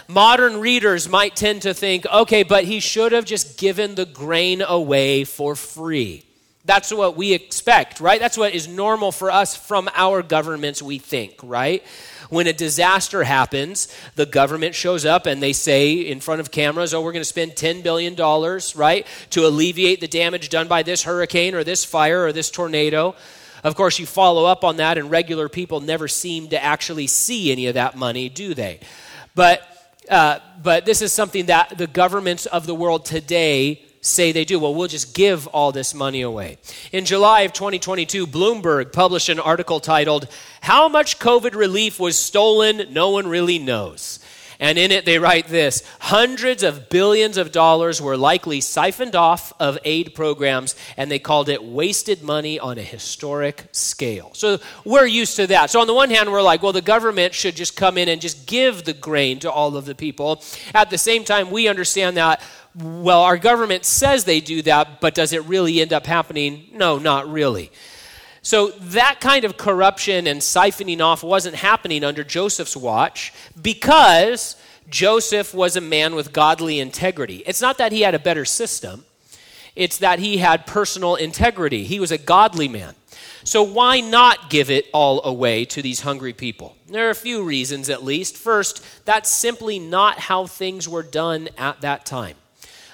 Modern 0.08 0.60
readers 0.60 1.08
might 1.08 1.36
tend 1.36 1.62
to 1.62 1.74
think, 1.74 2.06
okay, 2.08 2.44
but 2.44 2.66
he 2.66 2.80
should 2.80 3.14
have 3.14 3.24
just 3.24 3.58
given 3.58 3.96
the 3.96 4.06
grain 4.06 4.62
away 4.62 5.24
for 5.24 5.56
free. 5.56 6.26
That's 6.64 6.94
what 6.94 7.18
we 7.18 7.34
expect, 7.34 8.00
right? 8.00 8.20
That's 8.20 8.38
what 8.38 8.54
is 8.54 8.68
normal 8.68 9.12
for 9.12 9.32
us 9.32 9.56
from 9.56 9.90
our 9.96 10.22
governments, 10.22 10.82
we 10.82 11.00
think, 11.00 11.36
right? 11.42 11.84
When 12.30 12.46
a 12.46 12.54
disaster 12.54 13.24
happens, 13.24 13.88
the 14.16 14.28
government 14.28 14.76
shows 14.76 15.04
up 15.04 15.26
and 15.26 15.42
they 15.42 15.54
say 15.54 15.94
in 15.94 16.20
front 16.20 16.40
of 16.40 16.52
cameras, 16.52 16.94
oh, 16.94 17.02
we're 17.02 17.14
going 17.14 17.22
to 17.22 17.26
spend 17.26 17.54
$10 17.54 17.82
billion, 17.82 18.16
right, 18.76 19.08
to 19.32 19.48
alleviate 19.48 20.02
the 20.02 20.08
damage 20.08 20.50
done 20.50 20.68
by 20.68 20.84
this 20.84 21.04
hurricane 21.04 21.56
or 21.56 21.64
this 21.64 21.84
fire 21.84 22.24
or 22.26 22.32
this 22.32 22.52
tornado. 22.52 23.16
Of 23.64 23.76
course, 23.76 23.98
you 23.98 24.06
follow 24.06 24.46
up 24.46 24.64
on 24.64 24.78
that, 24.78 24.98
and 24.98 25.10
regular 25.10 25.50
people 25.50 25.82
never 25.82 26.08
seem 26.08 26.50
to 26.50 26.64
actually 26.64 27.08
see 27.08 27.52
any 27.52 27.68
of 27.68 27.74
that 27.74 27.96
money, 27.96 28.30
do 28.30 28.54
they? 28.54 28.80
But, 29.34 29.62
uh, 30.10 30.40
but 30.62 30.86
this 30.86 31.02
is 31.02 31.12
something 31.12 31.48
that 31.48 31.78
the 31.78 31.88
governments 31.88 32.46
of 32.46 32.68
the 32.68 32.76
world 32.76 33.06
today 33.06 33.84
say 34.02 34.32
they 34.32 34.46
do. 34.46 34.60
Well, 34.60 34.76
we'll 34.76 34.88
just 34.88 35.14
give 35.14 35.48
all 35.48 35.72
this 35.72 35.94
money 35.94 36.22
away. 36.22 36.58
In 36.92 37.06
July 37.06 37.42
of 37.42 37.54
2022, 37.54 38.28
Bloomberg 38.28 38.92
published 38.92 39.30
an 39.30 39.40
article 39.40 39.80
titled, 39.80 40.28
How 40.62 40.90
Much 40.90 41.20
COVID 41.20 41.56
Relief 41.56 42.00
Was 42.00 42.18
Stolen? 42.18 42.92
No 42.92 43.12
One 43.12 43.28
Really 43.28 43.60
Knows. 43.60 44.20
And 44.62 44.78
in 44.78 44.92
it, 44.92 45.06
they 45.06 45.18
write 45.18 45.48
this 45.48 45.84
hundreds 46.00 46.62
of 46.62 46.88
billions 46.88 47.38
of 47.38 47.52
dollars 47.52 48.00
were 48.00 48.16
likely 48.16 48.62
siphoned 48.62 49.16
off 49.16 49.52
of 49.60 49.80
aid 49.84 50.14
programs, 50.14 50.76
and 50.96 51.10
they 51.10 51.18
called 51.18 51.50
it 51.50 51.64
wasted 51.64 52.22
money 52.22 52.60
on 52.60 52.78
a 52.78 52.84
historic 52.84 53.66
scale. 53.72 54.30
So 54.36 54.60
we're 54.86 55.08
used 55.08 55.36
to 55.38 55.48
that. 55.48 55.72
So, 55.72 55.82
on 55.82 55.88
the 55.88 55.96
one 55.96 56.12
hand, 56.12 56.32
we're 56.32 56.44
like, 56.44 56.62
well, 56.62 56.74
the 56.74 56.82
government 56.82 57.34
should 57.34 57.56
just 57.56 57.76
come 57.76 57.98
in 57.98 58.08
and 58.08 58.22
just 58.22 58.46
give 58.46 58.84
the 58.84 58.94
grain 58.94 59.40
to 59.40 59.52
all 59.52 59.76
of 59.76 59.86
the 59.86 59.96
people. 59.96 60.44
At 60.76 60.92
the 60.92 60.98
same 61.00 61.24
time, 61.24 61.50
we 61.50 61.68
understand 61.68 62.18
that 62.18 62.40
well, 62.76 63.22
our 63.22 63.38
government 63.38 63.86
says 63.86 64.24
they 64.24 64.40
do 64.40 64.62
that, 64.64 65.02
but 65.02 65.14
does 65.14 65.34
it 65.34 65.44
really 65.46 65.82
end 65.82 65.92
up 65.92 66.06
happening? 66.06 66.70
No, 66.74 66.98
not 66.98 67.30
really. 67.30 67.72
So 68.42 68.70
that 68.70 69.20
kind 69.20 69.46
of 69.46 69.58
corruption 69.58 70.26
and 70.26 70.42
siphoning 70.42 71.02
off 71.02 71.24
wasn't 71.24 71.56
happening 71.56 72.04
under 72.04 72.24
Joseph's 72.24 72.76
watch 72.76 73.34
because 73.62 74.56
Joseph 74.90 75.54
was 75.54 75.76
a 75.76 75.82
man 75.82 76.16
with 76.16 76.34
godly 76.34 76.80
integrity. 76.80 77.44
It's 77.46 77.62
not 77.62 77.78
that 77.78 77.92
he 77.92 78.02
had 78.02 78.16
a 78.16 78.20
better 78.20 78.46
system, 78.46 79.06
it's 79.76 80.00
that 80.00 80.20
he 80.20 80.38
had 80.38 80.66
personal 80.66 81.16
integrity. 81.16 81.84
He 81.84 82.00
was 82.00 82.12
a 82.12 82.18
godly 82.18 82.68
man. 82.68 82.96
So, 83.44 83.64
why 83.64 84.02
not 84.02 84.50
give 84.50 84.70
it 84.70 84.86
all 84.94 85.24
away 85.24 85.66
to 85.66 85.82
these 85.82 86.02
hungry 86.02 86.34
people? 86.34 86.76
There 86.88 87.08
are 87.08 87.12
a 87.12 87.16
few 87.16 87.44
reasons, 87.44 87.90
at 87.90 88.04
least. 88.04 88.38
First, 88.38 88.86
that's 89.06 89.32
simply 89.32 89.80
not 89.80 90.20
how 90.20 90.46
things 90.46 90.88
were 90.88 91.04
done 91.04 91.50
at 91.58 91.82
that 91.82 92.06
time. 92.06 92.36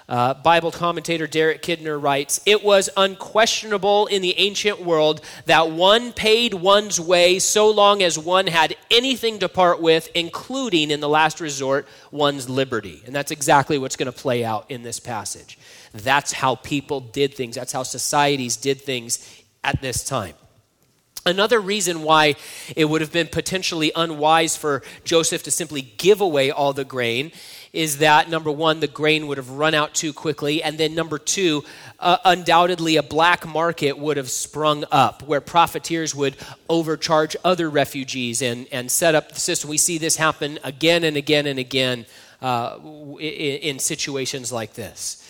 Uh, 0.09 0.33
Bible 0.33 0.71
commentator 0.71 1.27
Derek 1.27 1.62
Kidner 1.62 2.01
writes 2.01 2.39
It 2.45 2.63
was 2.63 2.89
unquestionable 2.95 4.07
in 4.07 4.21
the 4.21 4.37
ancient 4.40 4.81
world 4.81 5.21
that 5.45 5.71
one 5.71 6.14
paid 6.14 6.54
one's 6.54 6.99
way 6.99 7.40
so 7.40 7.69
long 7.69 8.02
as 8.02 8.18
one 8.18 8.47
had 8.47 8.76
anything 8.90 9.40
to 9.40 9.49
part 9.49 9.81
with, 9.81 10.09
including, 10.16 10.92
in 10.92 11.02
the 11.02 11.09
last 11.09 11.42
resort, 11.42 11.87
one's 12.09 12.49
liberty. 12.49 13.04
And 13.06 13.14
that's 13.14 13.31
exactly 13.31 13.78
what's 13.78 13.97
going 13.97 14.11
to 14.11 14.18
play 14.18 14.45
out 14.45 14.66
in 14.69 14.81
this 14.81 14.99
passage. 14.99 15.59
That's 15.94 16.31
how 16.31 16.56
people 16.56 17.02
did 17.02 17.33
things, 17.33 17.56
that's 17.56 17.73
how 17.73 17.83
societies 17.83 18.56
did 18.56 18.81
things 18.81 19.44
at 19.64 19.81
this 19.81 20.06
time. 20.06 20.35
Another 21.26 21.59
reason 21.59 22.04
why 22.04 22.35
it 22.78 22.85
would 22.85 23.02
have 23.02 23.11
been 23.11 23.28
potentially 23.28 23.92
unwise 23.94 24.56
for 24.56 24.81
Joseph 25.04 25.44
to 25.44 25.52
simply 25.52 25.81
give 25.81 26.21
away 26.21 26.52
all 26.52 26.71
the 26.71 26.85
grain 26.85 27.33
is 27.74 27.97
that 28.00 28.30
number 28.30 28.52
one, 28.52 28.80
the 28.80 28.88
grain 28.88 29.28
would 29.28 29.38
have 29.38 29.50
run 29.50 29.74
out 29.74 29.94
too 29.94 30.14
quickly, 30.14 30.64
and 30.64 30.78
then 30.78 30.95
number 30.95 31.18
two, 31.18 31.64
uh, 32.00 32.18
undoubtedly 32.26 32.95
a 32.95 33.04
black 33.04 33.45
market 33.45 33.97
would 33.97 34.18
have 34.18 34.30
sprung 34.30 34.86
up 34.92 35.24
where 35.24 35.42
profiteers 35.42 36.16
would 36.16 36.36
overcharge 36.69 37.36
other 37.44 37.69
refugees 37.69 38.42
and, 38.42 38.68
and 38.71 38.92
set 38.92 39.16
up 39.16 39.31
the 39.31 39.40
system. 39.40 39.69
We 39.69 39.78
see 39.78 39.97
this 39.97 40.16
happen 40.16 40.59
again 40.64 41.04
and 41.04 41.18
again 41.18 41.47
and 41.47 41.59
again 41.59 42.06
uh, 42.42 42.78
in, 43.19 43.19
in 43.19 43.80
situations 43.80 44.52
like 44.52 44.74
this. 44.74 45.24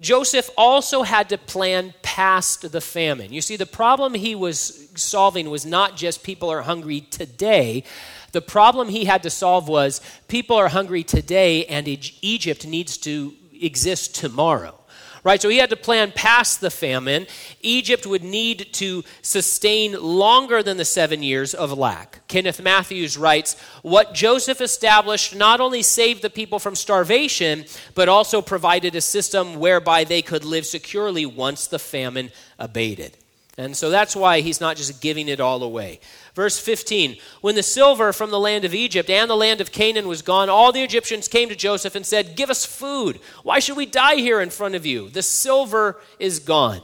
Joseph 0.00 0.48
also 0.56 1.02
had 1.02 1.28
to 1.28 1.36
plan 1.36 1.92
past 2.00 2.72
the 2.72 2.80
famine. 2.80 3.34
You 3.34 3.42
see, 3.42 3.56
the 3.56 3.66
problem 3.66 4.14
he 4.14 4.34
was 4.34 4.88
solving 4.94 5.50
was 5.50 5.66
not 5.66 5.94
just 5.94 6.22
people 6.22 6.50
are 6.50 6.62
hungry 6.62 7.02
today, 7.02 7.84
the 8.32 8.40
problem 8.40 8.88
he 8.88 9.04
had 9.04 9.22
to 9.24 9.30
solve 9.30 9.68
was 9.68 10.00
people 10.28 10.56
are 10.56 10.68
hungry 10.68 11.02
today 11.02 11.64
and 11.66 11.88
Egypt 12.22 12.66
needs 12.66 12.96
to 12.98 13.34
exist 13.60 14.14
tomorrow. 14.14 14.76
Right? 15.22 15.42
So 15.42 15.50
he 15.50 15.58
had 15.58 15.68
to 15.68 15.76
plan 15.76 16.12
past 16.12 16.62
the 16.62 16.70
famine. 16.70 17.26
Egypt 17.60 18.06
would 18.06 18.24
need 18.24 18.72
to 18.74 19.04
sustain 19.20 19.92
longer 20.00 20.62
than 20.62 20.78
the 20.78 20.84
seven 20.86 21.22
years 21.22 21.52
of 21.52 21.76
lack. 21.76 22.26
Kenneth 22.26 22.62
Mathews 22.62 23.18
writes 23.18 23.60
What 23.82 24.14
Joseph 24.14 24.62
established 24.62 25.36
not 25.36 25.60
only 25.60 25.82
saved 25.82 26.22
the 26.22 26.30
people 26.30 26.58
from 26.58 26.74
starvation, 26.74 27.66
but 27.94 28.08
also 28.08 28.40
provided 28.40 28.94
a 28.94 29.02
system 29.02 29.56
whereby 29.56 30.04
they 30.04 30.22
could 30.22 30.42
live 30.42 30.64
securely 30.64 31.26
once 31.26 31.66
the 31.66 31.78
famine 31.78 32.30
abated. 32.58 33.18
And 33.60 33.76
so 33.76 33.90
that's 33.90 34.16
why 34.16 34.40
he's 34.40 34.58
not 34.58 34.78
just 34.78 35.02
giving 35.02 35.28
it 35.28 35.38
all 35.38 35.62
away. 35.62 36.00
Verse 36.34 36.58
15 36.58 37.18
When 37.42 37.56
the 37.56 37.62
silver 37.62 38.10
from 38.10 38.30
the 38.30 38.40
land 38.40 38.64
of 38.64 38.72
Egypt 38.72 39.10
and 39.10 39.28
the 39.28 39.36
land 39.36 39.60
of 39.60 39.70
Canaan 39.70 40.08
was 40.08 40.22
gone, 40.22 40.48
all 40.48 40.72
the 40.72 40.82
Egyptians 40.82 41.28
came 41.28 41.50
to 41.50 41.54
Joseph 41.54 41.94
and 41.94 42.06
said, 42.06 42.36
Give 42.36 42.48
us 42.48 42.64
food. 42.64 43.20
Why 43.42 43.58
should 43.58 43.76
we 43.76 43.84
die 43.84 44.16
here 44.16 44.40
in 44.40 44.48
front 44.48 44.76
of 44.76 44.86
you? 44.86 45.10
The 45.10 45.20
silver 45.20 46.00
is 46.18 46.38
gone. 46.38 46.80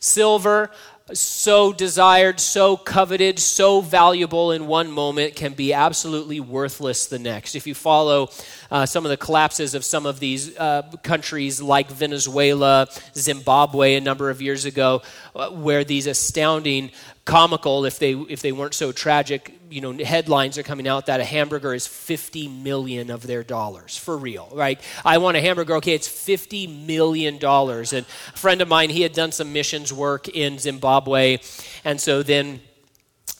Silver, 0.00 0.72
so 1.12 1.72
desired, 1.72 2.38
so 2.38 2.76
coveted, 2.76 3.38
so 3.38 3.80
valuable 3.80 4.52
in 4.52 4.66
one 4.66 4.90
moment 4.90 5.34
can 5.34 5.52
be 5.52 5.72
absolutely 5.72 6.40
worthless 6.40 7.06
the 7.06 7.18
next. 7.18 7.54
If 7.54 7.66
you 7.66 7.74
follow 7.74 8.30
uh, 8.70 8.86
some 8.86 9.04
of 9.04 9.10
the 9.10 9.16
collapses 9.16 9.74
of 9.74 9.84
some 9.84 10.06
of 10.06 10.20
these 10.20 10.56
uh, 10.56 10.82
countries 11.02 11.60
like 11.60 11.90
Venezuela, 11.90 12.86
Zimbabwe, 13.14 13.96
a 13.96 14.00
number 14.00 14.30
of 14.30 14.40
years 14.40 14.64
ago, 14.64 15.02
uh, 15.34 15.50
where 15.50 15.84
these 15.84 16.06
astounding 16.06 16.90
comical 17.24 17.84
if 17.84 17.98
they 17.98 18.12
if 18.12 18.42
they 18.42 18.52
weren't 18.52 18.74
so 18.74 18.92
tragic. 18.92 19.58
You 19.70 19.80
know 19.80 20.04
headlines 20.04 20.58
are 20.58 20.62
coming 20.62 20.86
out 20.86 21.06
that 21.06 21.20
a 21.20 21.24
hamburger 21.24 21.72
is 21.72 21.86
50 21.86 22.48
million 22.48 23.10
of 23.10 23.26
their 23.26 23.42
dollars 23.42 23.96
for 23.96 24.16
real 24.18 24.50
right? 24.52 24.80
I 25.04 25.18
want 25.18 25.36
a 25.36 25.40
hamburger. 25.40 25.76
Okay 25.76 25.94
it's 25.94 26.08
50 26.08 26.66
million 26.66 27.38
dollars. 27.38 27.92
And 27.92 28.04
a 28.34 28.36
friend 28.36 28.60
of 28.60 28.68
mine 28.68 28.90
he 28.90 29.02
had 29.02 29.12
done 29.12 29.32
some 29.32 29.52
missions 29.52 29.92
work 29.92 30.28
in 30.28 30.58
zimbabwe. 30.58 31.38
And 31.84 32.00
so 32.00 32.22
then 32.22 32.60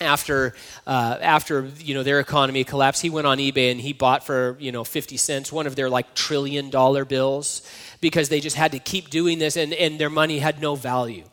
after 0.00 0.54
uh, 0.86 1.18
after 1.20 1.70
you 1.78 1.94
know 1.94 2.02
their 2.02 2.20
economy 2.20 2.64
collapsed 2.64 3.02
he 3.02 3.10
went 3.10 3.26
on 3.26 3.38
ebay 3.38 3.70
and 3.70 3.80
he 3.80 3.92
bought 3.92 4.24
for 4.24 4.56
you 4.58 4.72
know 4.72 4.84
50 4.84 5.16
cents 5.16 5.52
one 5.52 5.66
of 5.66 5.76
their 5.76 5.88
like 5.88 6.14
trillion 6.14 6.70
dollar 6.70 7.04
bills 7.04 7.62
because 8.00 8.28
they 8.28 8.40
just 8.40 8.56
had 8.56 8.72
to 8.72 8.78
keep 8.78 9.10
doing 9.10 9.38
this 9.38 9.56
and, 9.56 9.72
and 9.74 9.98
their 9.98 10.10
money 10.10 10.38
had 10.38 10.60
no 10.60 10.74
value 10.74 11.24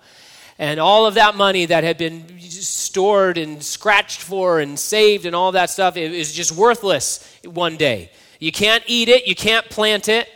and 0.59 0.77
all 0.77 1.05
of 1.05 1.13
that 1.13 1.35
money 1.35 1.65
that 1.65 1.85
had 1.85 1.97
been 1.97 2.37
stored 2.41 3.37
and 3.37 3.63
scratched 3.63 4.19
for 4.19 4.59
and 4.59 4.77
saved 4.77 5.25
and 5.25 5.33
all 5.33 5.53
that 5.53 5.69
stuff 5.69 5.95
is 5.95 6.33
just 6.33 6.51
worthless 6.51 7.25
one 7.45 7.77
day. 7.77 8.11
You 8.39 8.51
can't 8.51 8.83
eat 8.85 9.07
it, 9.07 9.25
you 9.25 9.35
can't 9.35 9.67
plant 9.69 10.09
it. 10.09 10.27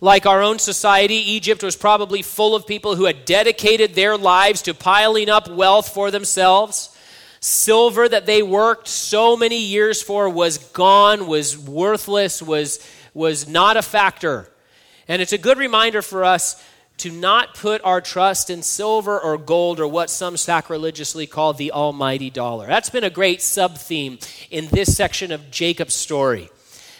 Like 0.00 0.26
our 0.26 0.42
own 0.42 0.60
society, 0.60 1.16
Egypt 1.16 1.64
was 1.64 1.74
probably 1.74 2.22
full 2.22 2.54
of 2.54 2.68
people 2.68 2.94
who 2.94 3.06
had 3.06 3.24
dedicated 3.24 3.94
their 3.94 4.16
lives 4.16 4.62
to 4.62 4.74
piling 4.74 5.28
up 5.28 5.48
wealth 5.48 5.88
for 5.88 6.12
themselves. 6.12 6.96
Silver 7.40 8.08
that 8.08 8.26
they 8.26 8.44
worked 8.44 8.86
so 8.86 9.36
many 9.36 9.60
years 9.60 10.00
for 10.00 10.30
was 10.30 10.58
gone, 10.58 11.26
was 11.26 11.58
worthless, 11.58 12.40
was, 12.40 12.78
was 13.12 13.48
not 13.48 13.76
a 13.76 13.82
factor. 13.82 14.48
And 15.08 15.20
it's 15.20 15.32
a 15.32 15.38
good 15.38 15.58
reminder 15.58 16.00
for 16.00 16.22
us 16.22 16.62
to 16.98 17.12
not 17.12 17.54
put 17.54 17.82
our 17.84 18.00
trust 18.00 18.50
in 18.50 18.62
silver 18.62 19.18
or 19.18 19.38
gold 19.38 19.80
or 19.80 19.88
what 19.88 20.10
some 20.10 20.36
sacrilegiously 20.36 21.26
call 21.26 21.52
the 21.52 21.72
almighty 21.72 22.28
dollar. 22.28 22.66
That's 22.66 22.90
been 22.90 23.04
a 23.04 23.10
great 23.10 23.40
sub 23.40 23.78
theme 23.78 24.18
in 24.50 24.68
this 24.68 24.96
section 24.96 25.32
of 25.32 25.50
Jacob's 25.50 25.94
story. 25.94 26.50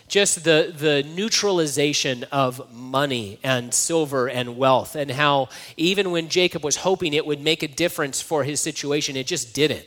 Just 0.07 0.45
the, 0.45 0.73
the 0.75 1.03
neutralization 1.03 2.25
of 2.33 2.73
money 2.73 3.39
and 3.43 3.75
silver 3.75 4.27
and 4.27 4.57
wealth, 4.57 4.97
and 4.97 5.11
how 5.11 5.51
even 5.77 6.11
when 6.13 6.29
Jacob 6.29 6.65
was 6.65 6.77
hoping 6.77 7.13
it 7.13 7.27
would 7.27 7.43
make 7.43 7.63
a 7.63 7.69
difference 7.69 8.23
for 8.23 8.43
his 8.43 8.59
situation, 8.59 9.17
it 9.17 9.27
just 9.27 9.53
didn't. 9.55 9.87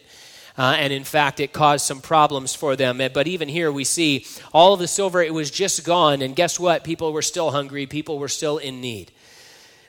Uh, 0.57 0.75
and 0.77 0.93
in 0.93 1.03
fact, 1.05 1.39
it 1.39 1.53
caused 1.53 1.85
some 1.85 2.01
problems 2.01 2.53
for 2.53 2.75
them. 2.75 3.01
But 3.13 3.27
even 3.27 3.47
here, 3.49 3.71
we 3.71 3.83
see 3.83 4.27
all 4.53 4.73
of 4.73 4.79
the 4.79 4.87
silver, 4.87 5.23
it 5.23 5.33
was 5.33 5.49
just 5.49 5.83
gone. 5.85 6.21
And 6.21 6.35
guess 6.35 6.59
what? 6.59 6.83
People 6.83 7.13
were 7.13 7.21
still 7.21 7.51
hungry, 7.51 7.87
people 7.87 8.19
were 8.19 8.27
still 8.27 8.57
in 8.57 8.81
need. 8.81 9.11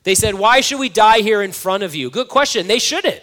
They 0.05 0.15
said, 0.15 0.35
Why 0.35 0.61
should 0.61 0.81
we 0.81 0.89
die 0.89 1.21
here 1.21 1.43
in 1.43 1.53
front 1.53 1.83
of 1.83 1.95
you? 1.95 2.11
Good 2.11 2.29
question. 2.29 2.67
They 2.67 2.79
shouldn't. 2.79 3.23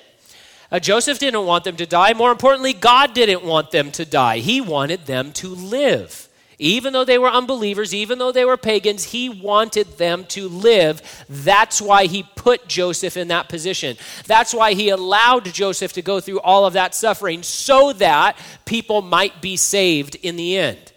Uh, 0.72 0.80
Joseph 0.80 1.20
didn't 1.20 1.46
want 1.46 1.64
them 1.64 1.78
to 1.78 1.86
die. 1.86 2.14
More 2.14 2.32
importantly, 2.32 2.74
God 2.74 3.14
didn't 3.14 3.44
want 3.44 3.72
them 3.72 3.92
to 3.92 4.06
die. 4.06 4.40
He 4.40 4.62
wanted 4.62 5.06
them 5.06 5.32
to 5.34 5.50
live. 5.50 6.28
Even 6.62 6.92
though 6.92 7.06
they 7.06 7.18
were 7.18 7.30
unbelievers, 7.30 7.94
even 7.94 8.20
though 8.20 8.34
they 8.34 8.44
were 8.44 8.58
pagans, 8.58 9.06
he 9.06 9.30
wanted 9.30 9.98
them 9.98 10.26
to 10.26 10.50
live. 10.50 11.02
That's 11.30 11.82
why 11.82 12.06
he 12.06 12.24
put 12.36 12.68
Joseph 12.68 13.16
in 13.16 13.30
that 13.30 13.48
position. 13.48 13.96
That's 14.26 14.54
why 14.54 14.74
he 14.74 14.90
allowed 14.90 15.46
Joseph 15.46 15.94
to 15.94 16.02
go 16.02 16.20
through 16.20 16.42
all 16.42 16.66
of 16.66 16.74
that 16.74 16.94
suffering 16.94 17.44
so 17.44 17.94
that 17.94 18.38
people 18.66 19.02
might 19.02 19.42
be 19.42 19.56
saved 19.56 20.16
in 20.16 20.36
the 20.36 20.58
end. 20.58 20.89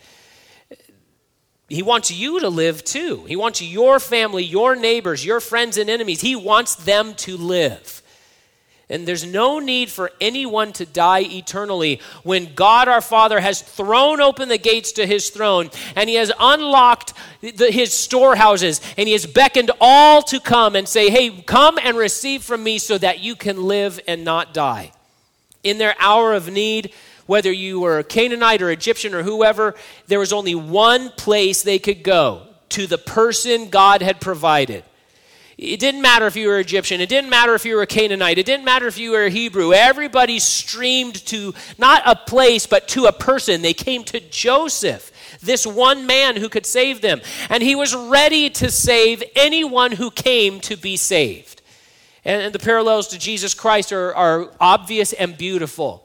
He 1.73 1.83
wants 1.83 2.11
you 2.11 2.39
to 2.41 2.51
live 2.51 2.85
too. 2.85 3.25
He 3.27 3.35
wants 3.35 3.63
your 3.63 3.99
family, 3.99 4.45
your 4.45 4.77
neighbors, 4.77 5.25
your 5.25 5.41
friends 5.41 5.79
and 5.79 5.89
enemies. 5.89 6.21
He 6.21 6.37
wants 6.37 6.75
them 6.75 7.15
to 7.15 7.39
live. 7.39 8.03
And 8.91 9.09
there's 9.09 9.25
no 9.25 9.59
need 9.59 9.89
for 9.89 10.11
anyone 10.21 10.75
to 10.75 10.85
die 10.85 11.23
eternally 11.23 12.03
when 12.25 12.55
God 12.55 12.89
our 12.89 13.01
Father 13.01 13.41
has 13.41 13.63
thrown 13.63 14.21
open 14.21 14.51
the 14.51 14.59
gates 14.59 14.93
to 14.93 15.07
his 15.07 15.31
throne 15.31 15.71
and 15.97 16.11
he 16.11 16.17
has 16.17 16.31
unlocked 16.39 17.15
the, 17.41 17.71
his 17.71 17.95
storehouses 17.95 18.83
and 18.99 19.07
he 19.07 19.15
has 19.15 19.25
beckoned 19.25 19.71
all 19.81 20.21
to 20.25 20.41
come 20.41 20.77
and 20.77 20.87
say, 20.87 21.09
Hey, 21.09 21.31
come 21.31 21.79
and 21.83 21.97
receive 21.97 22.43
from 22.43 22.63
me 22.63 22.79
so 22.79 22.99
that 22.99 23.21
you 23.21 23.35
can 23.35 23.63
live 23.63 23.99
and 24.07 24.27
not 24.27 24.53
die. 24.53 24.93
In 25.65 25.79
their 25.79 25.95
hour 25.99 26.35
of 26.35 26.51
need, 26.51 26.93
whether 27.27 27.53
you 27.53 27.81
were 27.81 27.99
a 27.99 28.05
Canaanite 28.05 28.63
or 28.63 28.71
Egyptian 28.71 29.15
or 29.15 29.23
whoever, 29.23 29.75
there 30.07 30.19
was 30.19 30.33
only 30.33 30.55
one 30.55 31.11
place 31.11 31.63
they 31.63 31.79
could 31.79 32.03
go 32.03 32.47
to 32.71 32.87
the 32.87 32.99
person 32.99 33.69
God 33.69 34.03
had 34.03 34.21
provided. 34.21 34.85
It 35.59 35.79
didn't 35.79 36.03
matter 36.03 36.27
if 36.27 36.35
you 36.35 36.49
were 36.49 36.59
Egyptian. 36.59 37.01
It 37.01 37.09
didn't 37.09 37.31
matter 37.31 37.55
if 37.55 37.65
you 37.65 37.77
were 37.77 37.83
a 37.83 37.87
Canaanite. 37.87 38.39
It 38.39 38.47
didn't 38.47 38.65
matter 38.65 38.87
if 38.87 38.99
you 38.99 39.13
were 39.13 39.27
a 39.27 39.31
Hebrew. 39.31 39.73
Everybody 39.73 40.39
streamed 40.39 41.25
to 41.27 41.55
not 41.79 42.03
a 42.05 42.17
place, 42.17 42.67
but 42.67 42.89
to 42.89 43.05
a 43.05 43.13
person. 43.13 43.63
They 43.63 43.75
came 43.75 44.03
to 44.05 44.19
Joseph, 44.19 45.13
this 45.41 45.67
one 45.67 46.07
man 46.07 46.37
who 46.37 46.49
could 46.49 46.67
save 46.67 47.01
them. 47.01 47.21
And 47.49 47.63
he 47.63 47.77
was 47.77 47.95
ready 47.95 48.51
to 48.51 48.71
save 48.71 49.23
anyone 49.37 49.93
who 49.93 50.11
came 50.11 50.61
to 50.63 50.77
be 50.77 50.97
saved. 50.97 51.63
And, 52.25 52.53
the 52.53 52.59
parallels 52.59 53.09
to 53.09 53.19
Jesus 53.19 53.53
Christ 53.55 53.93
are, 53.93 54.15
are 54.15 54.51
obvious 54.59 55.13
and 55.13 55.37
beautiful. 55.37 56.02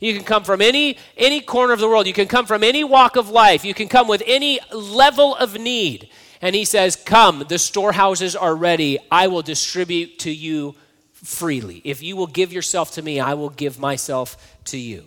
You 0.00 0.14
can 0.14 0.24
come 0.24 0.44
from 0.44 0.60
any, 0.60 0.96
any 1.16 1.40
corner 1.40 1.72
of 1.72 1.80
the 1.80 1.88
world. 1.88 2.06
You 2.06 2.12
can 2.12 2.28
come 2.28 2.46
from 2.46 2.62
any 2.62 2.84
walk 2.84 3.16
of 3.16 3.30
life. 3.30 3.64
You 3.64 3.74
can 3.74 3.88
come 3.88 4.08
with 4.08 4.22
any 4.26 4.60
level 4.72 5.34
of 5.34 5.58
need. 5.58 6.08
And 6.40 6.54
he 6.54 6.64
says, 6.64 6.96
Come, 6.96 7.44
the 7.48 7.58
storehouses 7.58 8.36
are 8.36 8.54
ready. 8.54 8.98
I 9.10 9.26
will 9.26 9.42
distribute 9.42 10.20
to 10.20 10.30
you 10.30 10.76
freely. 11.12 11.82
If 11.84 12.02
you 12.02 12.16
will 12.16 12.28
give 12.28 12.52
yourself 12.52 12.92
to 12.92 13.02
me, 13.02 13.18
I 13.18 13.34
will 13.34 13.50
give 13.50 13.78
myself 13.78 14.56
to 14.66 14.78
you. 14.78 15.04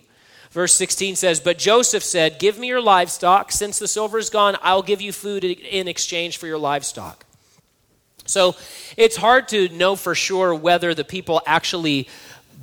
Verse 0.50 0.74
16 0.74 1.16
says, 1.16 1.40
But 1.40 1.56
Joseph 1.58 2.04
said, 2.04 2.38
Give 2.38 2.58
me 2.58 2.68
your 2.68 2.82
livestock. 2.82 3.50
Since 3.50 3.78
the 3.78 3.88
silver 3.88 4.18
is 4.18 4.28
gone, 4.28 4.56
I'll 4.62 4.82
give 4.82 5.00
you 5.00 5.12
food 5.12 5.44
in 5.44 5.88
exchange 5.88 6.36
for 6.36 6.46
your 6.46 6.58
livestock. 6.58 7.24
So 8.26 8.54
it's 8.96 9.16
hard 9.16 9.48
to 9.48 9.68
know 9.70 9.96
for 9.96 10.14
sure 10.14 10.54
whether 10.54 10.94
the 10.94 11.04
people 11.04 11.40
actually 11.46 12.08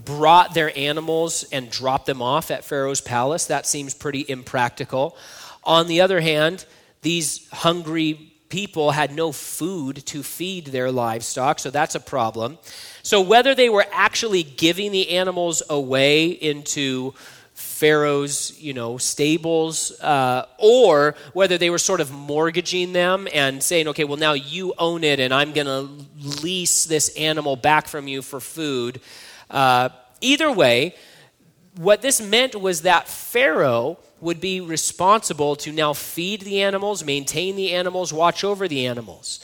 brought 0.05 0.53
their 0.53 0.77
animals 0.77 1.43
and 1.51 1.69
dropped 1.69 2.05
them 2.05 2.21
off 2.21 2.51
at 2.51 2.63
Pharaoh's 2.63 3.01
palace. 3.01 3.45
That 3.45 3.65
seems 3.65 3.93
pretty 3.93 4.25
impractical. 4.27 5.17
On 5.63 5.87
the 5.87 6.01
other 6.01 6.21
hand, 6.21 6.65
these 7.01 7.47
hungry 7.49 8.33
people 8.49 8.91
had 8.91 9.13
no 9.15 9.31
food 9.31 10.05
to 10.07 10.23
feed 10.23 10.67
their 10.67 10.91
livestock, 10.91 11.59
so 11.59 11.69
that's 11.69 11.95
a 11.95 11.99
problem. 11.99 12.57
So, 13.03 13.21
whether 13.21 13.53
they 13.55 13.69
were 13.69 13.85
actually 13.91 14.43
giving 14.43 14.91
the 14.91 15.11
animals 15.11 15.61
away 15.69 16.27
into 16.27 17.13
Pharaoh's, 17.59 18.59
you 18.59 18.73
know, 18.73 18.97
stables, 18.97 19.91
uh, 20.01 20.45
or 20.57 21.15
whether 21.33 21.57
they 21.57 21.69
were 21.69 21.77
sort 21.77 21.99
of 21.99 22.11
mortgaging 22.11 22.93
them 22.93 23.27
and 23.33 23.61
saying, 23.61 23.87
okay, 23.89 24.05
well, 24.05 24.17
now 24.17 24.33
you 24.33 24.73
own 24.77 25.03
it 25.03 25.19
and 25.19 25.33
I'm 25.33 25.51
going 25.51 25.67
to 25.67 25.89
lease 26.41 26.85
this 26.85 27.09
animal 27.17 27.57
back 27.57 27.87
from 27.87 28.07
you 28.07 28.21
for 28.21 28.39
food. 28.39 29.01
Uh, 29.49 29.89
either 30.21 30.51
way, 30.51 30.95
what 31.75 32.01
this 32.01 32.21
meant 32.21 32.59
was 32.59 32.81
that 32.81 33.07
Pharaoh 33.07 33.97
would 34.21 34.41
be 34.41 34.59
responsible 34.59 35.55
to 35.55 35.71
now 35.71 35.93
feed 35.93 36.41
the 36.41 36.61
animals, 36.61 37.03
maintain 37.03 37.55
the 37.55 37.71
animals, 37.71 38.11
watch 38.11 38.43
over 38.43 38.67
the 38.67 38.85
animals. 38.85 39.39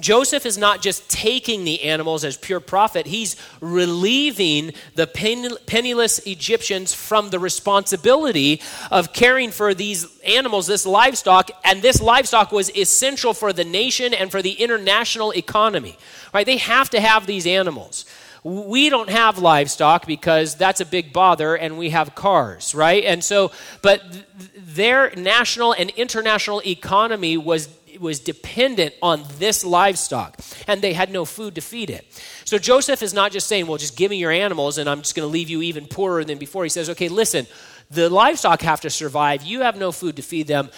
Joseph 0.00 0.46
is 0.46 0.56
not 0.56 0.80
just 0.80 1.08
taking 1.10 1.64
the 1.64 1.82
animals 1.82 2.24
as 2.24 2.36
pure 2.36 2.60
profit, 2.60 3.06
he's 3.06 3.36
relieving 3.60 4.72
the 4.94 5.06
penniless 5.06 6.18
Egyptians 6.20 6.94
from 6.94 7.30
the 7.30 7.38
responsibility 7.38 8.62
of 8.90 9.12
caring 9.12 9.50
for 9.50 9.74
these 9.74 10.06
animals, 10.20 10.68
this 10.68 10.86
livestock, 10.86 11.50
and 11.64 11.82
this 11.82 12.00
livestock 12.00 12.52
was 12.52 12.74
essential 12.76 13.34
for 13.34 13.52
the 13.52 13.64
nation 13.64 14.14
and 14.14 14.30
for 14.30 14.40
the 14.40 14.52
international 14.52 15.32
economy. 15.32 15.98
Right? 16.32 16.46
They 16.46 16.58
have 16.58 16.90
to 16.90 17.00
have 17.00 17.26
these 17.26 17.46
animals. 17.46 18.04
We 18.48 18.88
don't 18.88 19.10
have 19.10 19.38
livestock 19.38 20.06
because 20.06 20.54
that's 20.54 20.80
a 20.80 20.86
big 20.86 21.12
bother 21.12 21.54
and 21.54 21.76
we 21.76 21.90
have 21.90 22.14
cars, 22.14 22.74
right? 22.74 23.04
And 23.04 23.22
so, 23.22 23.52
but 23.82 24.00
th- 24.10 24.24
their 24.56 25.10
national 25.16 25.72
and 25.72 25.90
international 25.90 26.62
economy 26.64 27.36
was 27.36 27.68
was 28.00 28.20
dependent 28.20 28.94
on 29.02 29.24
this 29.38 29.64
livestock, 29.64 30.38
and 30.66 30.80
they 30.80 30.92
had 30.92 31.10
no 31.10 31.24
food 31.24 31.56
to 31.56 31.60
feed 31.60 31.90
it. 31.90 32.06
So 32.44 32.58
Joseph 32.58 33.02
is 33.02 33.12
not 33.12 33.32
just 33.32 33.48
saying, 33.48 33.66
Well, 33.66 33.78
just 33.78 33.96
give 33.96 34.10
me 34.10 34.18
your 34.18 34.30
animals, 34.30 34.78
and 34.78 34.88
I'm 34.88 35.02
just 35.02 35.14
going 35.14 35.26
to 35.26 35.32
leave 35.32 35.50
you 35.50 35.62
even 35.62 35.86
poorer 35.86 36.24
than 36.24 36.38
before. 36.38 36.64
He 36.64 36.70
says, 36.70 36.88
Okay, 36.90 37.08
listen, 37.08 37.46
the 37.90 38.08
livestock 38.08 38.62
have 38.62 38.80
to 38.82 38.90
survive. 38.90 39.42
You 39.42 39.62
have 39.62 39.76
no 39.76 39.92
food 39.92 40.16
to 40.16 40.22
feed 40.22 40.46
them 40.46 40.70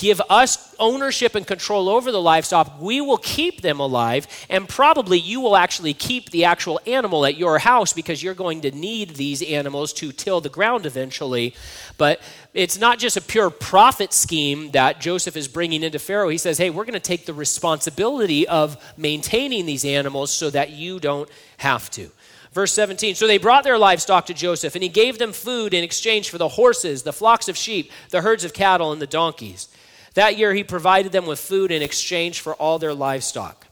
give 0.00 0.20
us 0.30 0.74
ownership 0.78 1.34
and 1.34 1.46
control 1.46 1.90
over 1.90 2.10
the 2.10 2.20
livestock, 2.20 2.80
we 2.80 3.02
will 3.02 3.18
keep 3.18 3.60
them 3.60 3.80
alive, 3.80 4.26
and 4.48 4.66
probably 4.66 5.18
you 5.18 5.42
will 5.42 5.56
actually 5.58 5.92
keep 5.92 6.30
the 6.30 6.46
actual 6.46 6.80
animal 6.86 7.26
at 7.26 7.36
your 7.36 7.58
house 7.58 7.92
because 7.92 8.22
you're 8.22 8.32
going 8.32 8.62
to 8.62 8.70
need 8.70 9.10
these 9.16 9.42
animals 9.42 9.92
to 9.92 10.10
till 10.10 10.40
the 10.40 10.48
ground 10.48 10.86
eventually. 10.86 11.54
But 11.98 12.22
it's 12.54 12.78
not 12.78 12.98
just 12.98 13.18
a 13.18 13.20
pure 13.20 13.50
profit 13.50 14.14
scheme 14.14 14.70
that 14.70 15.02
Joseph 15.02 15.36
is 15.36 15.48
bringing 15.48 15.82
into 15.82 15.98
Pharaoh. 15.98 16.30
He 16.30 16.38
says, 16.38 16.56
hey, 16.56 16.70
we're 16.70 16.86
going 16.86 16.94
to 16.94 17.00
take 17.00 17.26
the 17.26 17.34
responsibility 17.34 18.48
of 18.48 18.82
maintaining 18.96 19.66
these 19.66 19.84
animals 19.84 20.32
so 20.32 20.48
that 20.48 20.70
you 20.70 20.98
don't 20.98 21.28
have 21.58 21.90
to. 21.90 22.10
Verse 22.52 22.72
17 22.72 23.16
So 23.16 23.26
they 23.26 23.36
brought 23.36 23.64
their 23.64 23.76
livestock 23.76 24.24
to 24.26 24.34
Joseph, 24.34 24.74
and 24.74 24.82
he 24.82 24.88
gave 24.88 25.18
them 25.18 25.32
food 25.32 25.74
in 25.74 25.84
exchange 25.84 26.30
for 26.30 26.38
the 26.38 26.48
horses, 26.48 27.02
the 27.02 27.12
flocks 27.12 27.50
of 27.50 27.56
sheep, 27.56 27.92
the 28.08 28.22
herds 28.22 28.44
of 28.44 28.54
cattle, 28.54 28.92
and 28.92 29.02
the 29.02 29.06
donkeys. 29.06 29.68
That 30.14 30.36
year, 30.36 30.52
he 30.54 30.64
provided 30.64 31.12
them 31.12 31.26
with 31.26 31.38
food 31.38 31.70
in 31.70 31.82
exchange 31.82 32.40
for 32.40 32.54
all 32.54 32.78
their 32.78 32.94
livestock. 32.94 33.66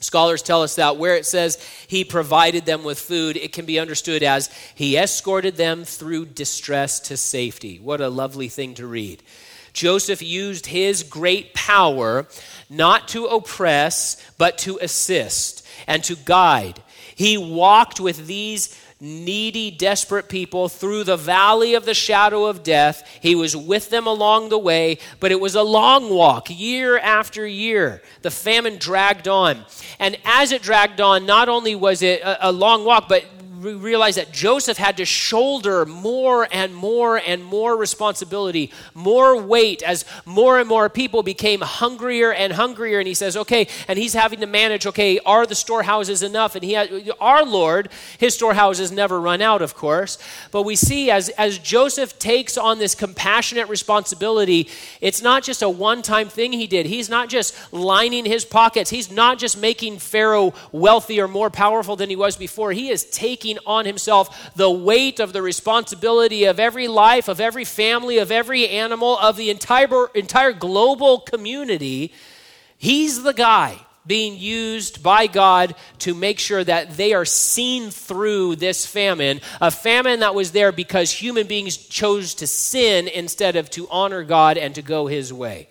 Scholars 0.00 0.40
tell 0.40 0.62
us 0.62 0.76
that 0.76 0.96
where 0.96 1.14
it 1.16 1.26
says 1.26 1.62
he 1.86 2.04
provided 2.04 2.64
them 2.64 2.84
with 2.84 2.98
food, 2.98 3.36
it 3.36 3.52
can 3.52 3.66
be 3.66 3.78
understood 3.78 4.22
as 4.22 4.48
he 4.74 4.96
escorted 4.96 5.56
them 5.56 5.84
through 5.84 6.26
distress 6.26 7.00
to 7.00 7.16
safety. 7.16 7.78
What 7.78 8.00
a 8.00 8.08
lovely 8.08 8.48
thing 8.48 8.74
to 8.74 8.86
read. 8.86 9.22
Joseph 9.72 10.22
used 10.22 10.66
his 10.66 11.02
great 11.02 11.52
power 11.54 12.26
not 12.68 13.08
to 13.08 13.26
oppress, 13.26 14.16
but 14.38 14.58
to 14.58 14.78
assist 14.78 15.66
and 15.86 16.02
to 16.04 16.16
guide. 16.16 16.82
He 17.14 17.36
walked 17.36 18.00
with 18.00 18.26
these 18.26 18.76
needy, 19.00 19.70
desperate 19.70 20.28
people 20.28 20.68
through 20.68 21.04
the 21.04 21.16
valley 21.16 21.74
of 21.74 21.86
the 21.86 21.94
shadow 21.94 22.44
of 22.44 22.62
death. 22.62 23.02
He 23.20 23.34
was 23.34 23.56
with 23.56 23.88
them 23.90 24.06
along 24.06 24.50
the 24.50 24.58
way, 24.58 24.98
but 25.18 25.32
it 25.32 25.40
was 25.40 25.54
a 25.54 25.62
long 25.62 26.10
walk, 26.10 26.48
year 26.50 26.98
after 26.98 27.46
year. 27.46 28.02
The 28.22 28.30
famine 28.30 28.76
dragged 28.76 29.26
on. 29.26 29.64
And 29.98 30.18
as 30.24 30.52
it 30.52 30.62
dragged 30.62 31.00
on, 31.00 31.24
not 31.24 31.48
only 31.48 31.74
was 31.74 32.02
it 32.02 32.20
a, 32.20 32.50
a 32.50 32.52
long 32.52 32.84
walk, 32.84 33.08
but 33.08 33.24
we 33.60 33.74
realize 33.74 34.14
that 34.14 34.32
Joseph 34.32 34.78
had 34.78 34.96
to 34.96 35.04
shoulder 35.04 35.84
more 35.84 36.48
and 36.50 36.74
more 36.74 37.18
and 37.18 37.44
more 37.44 37.76
responsibility, 37.76 38.72
more 38.94 39.40
weight 39.40 39.82
as 39.82 40.06
more 40.24 40.58
and 40.58 40.68
more 40.68 40.88
people 40.88 41.22
became 41.22 41.60
hungrier 41.60 42.32
and 42.32 42.54
hungrier. 42.54 42.98
And 42.98 43.06
he 43.06 43.12
says, 43.12 43.36
okay, 43.36 43.68
and 43.86 43.98
he's 43.98 44.14
having 44.14 44.40
to 44.40 44.46
manage, 44.46 44.86
okay, 44.86 45.18
are 45.26 45.44
the 45.44 45.54
storehouses 45.54 46.22
enough? 46.22 46.54
And 46.54 46.64
he 46.64 46.72
had, 46.72 47.10
our 47.20 47.44
Lord, 47.44 47.90
his 48.16 48.34
storehouses 48.34 48.90
never 48.90 49.20
run 49.20 49.42
out, 49.42 49.60
of 49.60 49.74
course. 49.74 50.16
But 50.50 50.62
we 50.62 50.74
see 50.74 51.10
as, 51.10 51.28
as 51.30 51.58
Joseph 51.58 52.18
takes 52.18 52.56
on 52.56 52.78
this 52.78 52.94
compassionate 52.94 53.68
responsibility, 53.68 54.68
it's 55.02 55.20
not 55.20 55.42
just 55.42 55.60
a 55.60 55.68
one 55.68 56.00
time 56.00 56.28
thing 56.28 56.52
he 56.52 56.66
did. 56.66 56.86
He's 56.86 57.10
not 57.10 57.28
just 57.28 57.54
lining 57.72 58.24
his 58.24 58.46
pockets, 58.46 58.88
he's 58.88 59.10
not 59.10 59.38
just 59.38 59.60
making 59.60 59.98
Pharaoh 59.98 60.54
wealthy 60.72 61.20
or 61.20 61.28
more 61.28 61.50
powerful 61.50 61.96
than 61.96 62.08
he 62.08 62.16
was 62.16 62.36
before. 62.36 62.72
He 62.72 62.88
is 62.88 63.04
taking 63.04 63.49
taking 63.50 63.66
on 63.66 63.84
himself 63.86 64.52
the 64.54 64.70
weight 64.70 65.20
of 65.20 65.32
the 65.32 65.42
responsibility 65.42 66.44
of 66.44 66.60
every 66.60 66.88
life, 66.88 67.28
of 67.28 67.40
every 67.40 67.64
family, 67.64 68.18
of 68.18 68.30
every 68.30 68.68
animal, 68.68 69.18
of 69.18 69.36
the 69.36 69.50
entire, 69.50 70.06
entire 70.14 70.52
global 70.52 71.20
community. 71.20 72.12
He's 72.78 73.22
the 73.22 73.34
guy 73.34 73.78
being 74.06 74.36
used 74.36 75.02
by 75.02 75.26
God 75.26 75.74
to 75.98 76.14
make 76.14 76.38
sure 76.38 76.64
that 76.64 76.96
they 76.96 77.12
are 77.12 77.26
seen 77.26 77.90
through 77.90 78.56
this 78.56 78.86
famine, 78.86 79.40
a 79.60 79.70
famine 79.70 80.20
that 80.20 80.34
was 80.34 80.52
there 80.52 80.72
because 80.72 81.12
human 81.12 81.46
beings 81.46 81.76
chose 81.76 82.34
to 82.36 82.46
sin 82.46 83.08
instead 83.08 83.56
of 83.56 83.68
to 83.70 83.86
honor 83.90 84.24
God 84.24 84.56
and 84.56 84.74
to 84.74 84.82
go 84.82 85.06
his 85.06 85.32
way. 85.32 85.68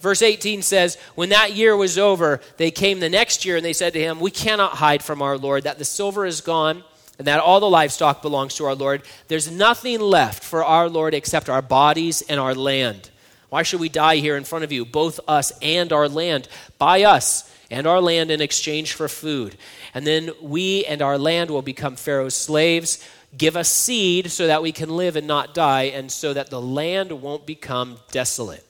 Verse 0.00 0.22
18 0.22 0.62
says, 0.62 0.96
When 1.14 1.28
that 1.28 1.54
year 1.54 1.76
was 1.76 1.96
over, 1.96 2.40
they 2.56 2.72
came 2.72 2.98
the 2.98 3.08
next 3.08 3.44
year 3.44 3.56
and 3.56 3.64
they 3.64 3.72
said 3.72 3.92
to 3.92 4.00
him, 4.00 4.18
We 4.18 4.32
cannot 4.32 4.72
hide 4.72 5.02
from 5.02 5.22
our 5.22 5.38
Lord 5.38 5.64
that 5.64 5.78
the 5.78 5.84
silver 5.84 6.26
is 6.26 6.40
gone 6.40 6.82
and 7.22 7.28
that 7.28 7.38
all 7.38 7.60
the 7.60 7.70
livestock 7.70 8.20
belongs 8.20 8.56
to 8.56 8.64
our 8.64 8.74
Lord. 8.74 9.02
There's 9.28 9.48
nothing 9.48 10.00
left 10.00 10.42
for 10.42 10.64
our 10.64 10.88
Lord 10.88 11.14
except 11.14 11.48
our 11.48 11.62
bodies 11.62 12.20
and 12.20 12.40
our 12.40 12.52
land. 12.52 13.10
Why 13.48 13.62
should 13.62 13.78
we 13.78 13.88
die 13.88 14.16
here 14.16 14.36
in 14.36 14.42
front 14.42 14.64
of 14.64 14.72
you, 14.72 14.84
both 14.84 15.20
us 15.28 15.52
and 15.62 15.92
our 15.92 16.08
land? 16.08 16.48
Buy 16.78 17.04
us 17.04 17.48
and 17.70 17.86
our 17.86 18.00
land 18.00 18.32
in 18.32 18.40
exchange 18.40 18.94
for 18.94 19.06
food. 19.06 19.56
And 19.94 20.04
then 20.04 20.32
we 20.40 20.84
and 20.84 21.00
our 21.00 21.16
land 21.16 21.50
will 21.50 21.62
become 21.62 21.94
Pharaoh's 21.94 22.34
slaves. 22.34 23.08
Give 23.38 23.56
us 23.56 23.68
seed 23.68 24.32
so 24.32 24.48
that 24.48 24.60
we 24.60 24.72
can 24.72 24.90
live 24.90 25.14
and 25.14 25.28
not 25.28 25.54
die, 25.54 25.84
and 25.94 26.10
so 26.10 26.34
that 26.34 26.50
the 26.50 26.60
land 26.60 27.12
won't 27.12 27.46
become 27.46 27.98
desolate. 28.10 28.66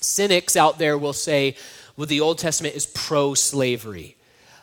Cynics 0.00 0.56
out 0.56 0.80
there 0.80 0.98
will 0.98 1.12
say, 1.12 1.54
well, 1.96 2.08
the 2.08 2.22
Old 2.22 2.38
Testament 2.38 2.74
is 2.74 2.86
pro 2.86 3.34
slavery 3.34 4.16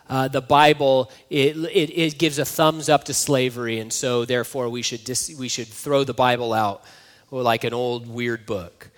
uh, 0.09 0.27
the 0.27 0.41
Bible 0.41 1.11
it, 1.29 1.55
it, 1.55 1.89
it, 1.95 2.17
gives 2.17 2.39
a 2.39 2.45
thumbs 2.45 2.89
up 2.89 3.05
to 3.05 3.13
slavery, 3.13 3.79
and 3.79 3.93
so 3.93 4.25
therefore 4.25 4.67
we 4.69 4.81
should 4.81 5.03
dis, 5.03 5.33
we 5.37 5.47
should 5.47 5.67
throw 5.67 6.03
the 6.03 6.13
Bible 6.13 6.51
out 6.51 6.83
like 7.31 7.63
an 7.63 7.73
old 7.73 8.07
weird 8.07 8.45
book. 8.45 8.89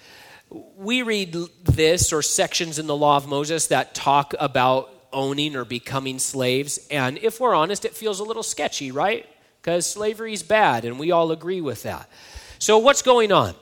We 0.78 1.02
read 1.02 1.36
this 1.64 2.14
or 2.14 2.22
sections 2.22 2.80
in 2.80 2.88
the 2.88 2.96
Law 2.96 3.18
of 3.18 3.28
Moses 3.28 3.68
that 3.68 3.94
talk 3.94 4.34
about 4.40 4.94
owning 5.14 5.56
or 5.56 5.66
becoming 5.66 6.18
slaves, 6.18 6.80
and 6.90 7.18
if 7.18 7.40
we're 7.40 7.54
honest, 7.54 7.84
it 7.84 7.94
feels 7.94 8.22
a 8.22 8.24
little 8.24 8.44
sketchy, 8.44 8.92
right? 8.92 9.28
Because 9.62 9.86
slavery 9.86 10.34
is 10.34 10.44
bad, 10.44 10.86
and 10.86 10.98
we 10.98 11.12
all 11.12 11.32
agree 11.32 11.62
with 11.62 11.84
that. 11.84 12.10
So 12.58 12.78
what's 12.78 13.02
going 13.02 13.32
on? 13.32 13.54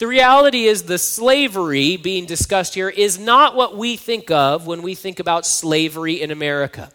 The 0.00 0.06
reality 0.06 0.64
is, 0.64 0.84
the 0.84 0.96
slavery 0.96 1.98
being 1.98 2.24
discussed 2.24 2.72
here 2.72 2.88
is 2.88 3.18
not 3.18 3.54
what 3.54 3.76
we 3.76 3.98
think 3.98 4.30
of 4.30 4.66
when 4.66 4.80
we 4.80 4.94
think 4.94 5.20
about 5.20 5.44
slavery 5.44 6.22
in 6.22 6.30
America. 6.30 6.90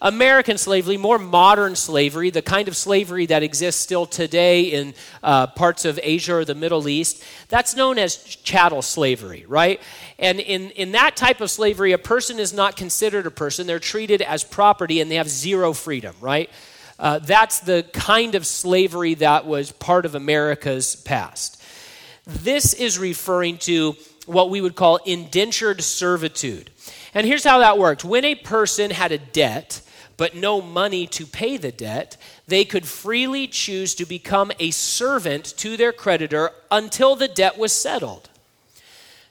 American 0.00 0.56
slavery, 0.56 0.96
more 0.96 1.18
modern 1.18 1.76
slavery, 1.76 2.30
the 2.30 2.40
kind 2.40 2.66
of 2.66 2.74
slavery 2.74 3.26
that 3.26 3.42
exists 3.42 3.82
still 3.82 4.06
today 4.06 4.62
in 4.62 4.94
uh, 5.22 5.48
parts 5.48 5.84
of 5.84 6.00
Asia 6.02 6.36
or 6.36 6.46
the 6.46 6.54
Middle 6.54 6.88
East, 6.88 7.22
that's 7.50 7.76
known 7.76 7.98
as 7.98 8.16
chattel 8.16 8.80
slavery, 8.80 9.44
right? 9.46 9.78
And 10.18 10.40
in, 10.40 10.70
in 10.70 10.92
that 10.92 11.16
type 11.16 11.42
of 11.42 11.50
slavery, 11.50 11.92
a 11.92 11.98
person 11.98 12.38
is 12.38 12.54
not 12.54 12.76
considered 12.76 13.26
a 13.26 13.30
person. 13.30 13.66
They're 13.66 13.78
treated 13.78 14.22
as 14.22 14.42
property 14.42 15.02
and 15.02 15.10
they 15.10 15.16
have 15.16 15.28
zero 15.28 15.74
freedom, 15.74 16.16
right? 16.18 16.48
Uh, 16.98 17.18
that's 17.18 17.60
the 17.60 17.84
kind 17.92 18.34
of 18.34 18.46
slavery 18.46 19.12
that 19.14 19.44
was 19.44 19.70
part 19.70 20.06
of 20.06 20.14
America's 20.14 20.96
past. 20.96 21.57
This 22.28 22.74
is 22.74 22.98
referring 22.98 23.56
to 23.58 23.96
what 24.26 24.50
we 24.50 24.60
would 24.60 24.76
call 24.76 24.96
indentured 25.06 25.82
servitude. 25.82 26.70
And 27.14 27.26
here's 27.26 27.44
how 27.44 27.60
that 27.60 27.78
worked 27.78 28.04
when 28.04 28.26
a 28.26 28.34
person 28.34 28.90
had 28.90 29.12
a 29.12 29.18
debt, 29.18 29.80
but 30.18 30.36
no 30.36 30.60
money 30.60 31.06
to 31.06 31.24
pay 31.24 31.56
the 31.56 31.72
debt, 31.72 32.18
they 32.46 32.66
could 32.66 32.86
freely 32.86 33.46
choose 33.46 33.94
to 33.94 34.04
become 34.04 34.52
a 34.60 34.70
servant 34.72 35.56
to 35.56 35.78
their 35.78 35.92
creditor 35.92 36.50
until 36.70 37.16
the 37.16 37.28
debt 37.28 37.56
was 37.56 37.72
settled. 37.72 38.28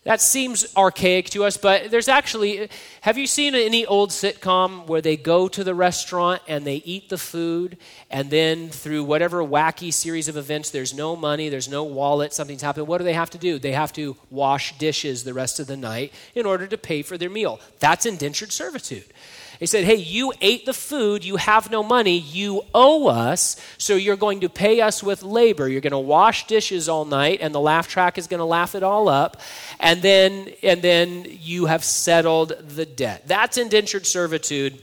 That 0.07 0.21
seems 0.21 0.65
archaic 0.77 1.29
to 1.31 1.43
us, 1.43 1.57
but 1.57 1.91
there's 1.91 2.07
actually. 2.07 2.69
Have 3.01 3.17
you 3.17 3.27
seen 3.27 3.55
any 3.55 3.85
old 3.85 4.11
sitcom 4.11 4.87
where 4.87 5.01
they 5.01 5.17
go 5.17 5.49
to 5.49 5.65
the 5.65 5.75
restaurant 5.75 6.41
and 6.47 6.63
they 6.63 6.77
eat 6.85 7.09
the 7.09 7.17
food, 7.17 7.77
and 8.09 8.29
then 8.29 8.69
through 8.69 9.03
whatever 9.03 9.43
wacky 9.43 9.91
series 9.91 10.29
of 10.29 10.37
events, 10.37 10.69
there's 10.69 10.93
no 10.93 11.17
money, 11.17 11.49
there's 11.49 11.67
no 11.67 11.83
wallet, 11.83 12.31
something's 12.31 12.61
happened. 12.61 12.87
What 12.87 12.99
do 12.99 13.03
they 13.03 13.11
have 13.11 13.31
to 13.31 13.37
do? 13.37 13.59
They 13.59 13.73
have 13.73 13.91
to 13.93 14.15
wash 14.29 14.77
dishes 14.77 15.25
the 15.25 15.33
rest 15.33 15.59
of 15.59 15.67
the 15.67 15.75
night 15.75 16.13
in 16.35 16.45
order 16.45 16.67
to 16.67 16.77
pay 16.77 17.01
for 17.01 17.17
their 17.17 17.29
meal. 17.29 17.59
That's 17.79 18.05
indentured 18.05 18.53
servitude. 18.53 19.11
He 19.59 19.65
said, 19.65 19.85
Hey, 19.85 19.95
you 19.95 20.33
ate 20.41 20.65
the 20.65 20.73
food, 20.73 21.25
you 21.25 21.37
have 21.37 21.71
no 21.71 21.81
money, 21.81 22.17
you 22.17 22.63
owe 22.73 23.07
us, 23.07 23.55
so 23.77 23.95
you're 23.95 24.15
going 24.15 24.41
to 24.41 24.49
pay 24.49 24.81
us 24.81 25.01
with 25.01 25.23
labor. 25.23 25.67
You're 25.67 25.81
going 25.81 25.91
to 25.91 25.97
wash 25.97 26.45
dishes 26.47 26.87
all 26.87 27.05
night, 27.05 27.39
and 27.41 27.53
the 27.53 27.59
laugh 27.59 27.87
track 27.87 28.17
is 28.17 28.27
going 28.27 28.39
to 28.39 28.45
laugh 28.45 28.75
it 28.75 28.83
all 28.83 29.09
up, 29.09 29.41
and 29.79 30.01
then, 30.01 30.53
and 30.61 30.81
then 30.81 31.25
you 31.27 31.65
have 31.65 31.83
settled 31.83 32.53
the 32.69 32.85
debt. 32.85 33.23
That's 33.27 33.57
indentured 33.57 34.05
servitude. 34.05 34.79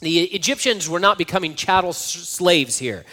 The 0.00 0.20
Egyptians 0.26 0.88
were 0.88 1.00
not 1.00 1.18
becoming 1.18 1.56
chattel 1.56 1.92
slaves 1.92 2.78
here. 2.78 3.04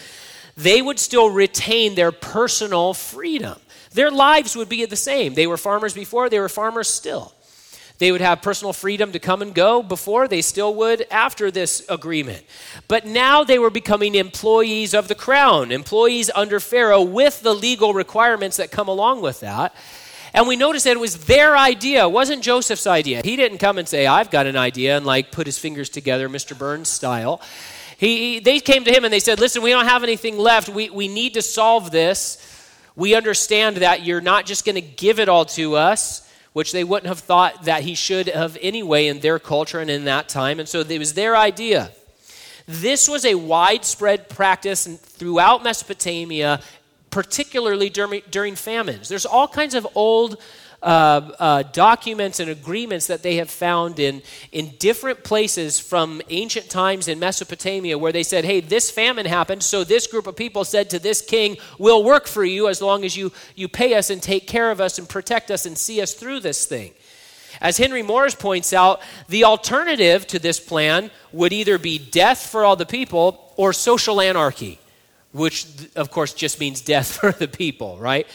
They 0.56 0.82
would 0.82 1.00
still 1.00 1.30
retain 1.30 1.96
their 1.96 2.12
personal 2.12 2.94
freedom. 2.94 3.60
Their 3.92 4.12
lives 4.12 4.56
would 4.56 4.70
be 4.70 4.86
the 4.86 4.96
same. 4.96 5.34
They 5.34 5.48
were 5.48 5.58
farmers 5.58 5.94
before, 5.94 6.30
they 6.30 6.40
were 6.40 6.50
farmers 6.50 6.90
still. 6.90 7.34
They 7.98 8.12
would 8.12 8.22
have 8.22 8.42
personal 8.42 8.74
freedom 8.74 9.14
to 9.14 9.20
come 9.20 9.42
and 9.42 9.54
go 9.54 9.82
before, 9.82 10.28
they 10.28 10.42
still 10.42 10.76
would 10.76 11.06
after 11.10 11.50
this 11.50 11.86
agreement. 11.88 12.44
But 12.88 13.06
now 13.06 13.44
they 13.44 13.58
were 13.58 13.70
becoming 13.70 14.16
employees 14.16 14.94
of 14.94 15.08
the 15.08 15.16
crown, 15.16 15.72
employees 15.72 16.30
under 16.36 16.60
Pharaoh 16.60 17.02
with 17.02 17.42
the 17.42 17.54
legal 17.54 17.94
requirements 17.94 18.58
that 18.58 18.72
come 18.72 18.90
along 18.90 19.22
with 19.22 19.40
that. 19.40 19.74
And 20.34 20.50
we 20.50 20.58
notice 20.58 20.84
that 20.84 20.98
it 20.98 21.00
was 21.00 21.26
their 21.26 21.56
idea, 21.56 22.06
it 22.06 22.12
wasn't 22.12 22.44
Joseph's 22.44 22.86
idea. 22.86 23.22
He 23.24 23.38
didn't 23.38 23.60
come 23.60 23.78
and 23.78 23.88
say, 23.88 24.06
I've 24.06 24.30
got 24.30 24.46
an 24.46 24.58
idea, 24.58 24.98
and 24.98 25.06
like 25.06 25.32
put 25.32 25.48
his 25.48 25.58
fingers 25.58 25.88
together, 25.88 26.28
Mr. 26.28 26.58
Burns 26.58 26.90
style. 26.90 27.42
He, 27.98 28.18
he, 28.18 28.40
they 28.40 28.60
came 28.60 28.84
to 28.84 28.92
him 28.92 29.06
and 29.06 29.14
they 29.14 29.22
said, 29.22 29.40
Listen, 29.40 29.62
we 29.64 29.70
don't 29.70 29.86
have 29.86 30.04
anything 30.04 30.38
left. 30.38 30.68
We, 30.68 30.90
we 30.90 31.08
need 31.08 31.36
to 31.36 31.42
solve 31.42 31.92
this. 31.92 32.38
We 32.98 33.16
understand 33.16 33.78
that 33.78 34.06
you're 34.06 34.20
not 34.20 34.46
just 34.46 34.66
going 34.66 34.76
to 34.76 34.82
give 34.82 35.20
it 35.20 35.30
all 35.30 35.46
to 35.46 35.76
us, 35.76 36.25
which 36.56 36.72
they 36.72 36.86
wouldn't 36.86 37.08
have 37.08 37.20
thought 37.20 37.66
that 37.66 37.84
he 37.84 37.94
should 37.94 38.28
have 38.28 38.58
anyway 38.62 39.08
in 39.08 39.20
their 39.20 39.40
culture 39.40 39.82
and 39.82 39.90
in 39.90 40.06
that 40.06 40.30
time. 40.30 40.58
And 40.58 40.70
so 40.70 40.80
it 40.80 40.98
was 40.98 41.14
their 41.14 41.36
idea. 41.36 41.92
This 42.66 43.10
was 43.10 43.26
a 43.26 43.36
widespread 43.36 44.30
practice 44.30 44.88
throughout 44.88 45.66
Mesopotamia 45.66 46.62
particularly 47.10 47.90
during, 47.90 48.22
during 48.32 48.56
famines. 48.56 49.10
There's 49.10 49.26
all 49.26 49.50
kinds 49.50 49.76
of 49.76 49.86
old 49.96 50.42
uh, 50.82 51.32
uh, 51.40 51.64
documents 51.72 52.40
and 52.40 52.50
agreements 52.50 53.08
that 53.08 53.24
they 53.24 53.36
have 53.36 53.50
found 53.50 54.00
in, 54.00 54.22
in 54.52 54.74
different 54.78 55.24
places 55.24 55.80
from 55.80 56.22
ancient 56.30 56.70
times 56.70 57.08
in 57.08 57.20
Mesopotamia 57.20 57.98
where 57.98 58.12
they 58.12 58.24
said, 58.24 58.46
hey, 58.46 58.60
this 58.60 58.92
famine 58.92 59.26
happened, 59.26 59.64
so 59.64 59.84
this 59.84 60.08
group 60.08 60.28
of 60.28 60.36
people 60.36 60.64
said 60.64 60.90
to 60.90 61.00
this 61.00 61.22
king, 61.22 61.58
we'll 61.80 62.04
work 62.04 62.28
for 62.28 62.44
you 62.44 62.68
as 62.68 62.82
long 62.82 63.04
as 63.04 63.16
you, 63.18 63.32
you 63.56 63.68
pay 63.68 63.96
us 63.96 64.10
and 64.10 64.22
take 64.22 64.48
care 64.48 64.72
of 64.72 64.80
us 64.80 64.98
and 64.98 65.10
protect 65.10 65.52
us 65.52 65.66
and 65.66 65.78
see 65.78 66.02
us 66.02 66.14
through 66.14 66.40
this 66.40 66.66
thing. 66.66 66.94
As 67.62 67.78
Henry 67.78 68.04
Morris 68.04 68.36
points 68.36 68.74
out, 68.74 69.02
the 69.30 69.46
alternative 69.46 70.28
to 70.28 70.40
this 70.40 70.60
plan 70.60 71.10
would 71.32 71.54
either 71.54 71.78
be 71.78 71.98
death 71.98 72.46
for 72.46 72.66
all 72.66 72.76
the 72.76 72.86
people 72.86 73.54
or 73.56 73.72
social 73.74 74.20
anarchy 74.20 74.80
which 75.36 75.68
of 75.98 76.10
course 76.12 76.34
just 76.34 76.60
means 76.60 76.82
death 76.82 77.08
for 77.20 77.32
the 77.32 77.48
people, 77.48 77.98
right? 77.98 78.28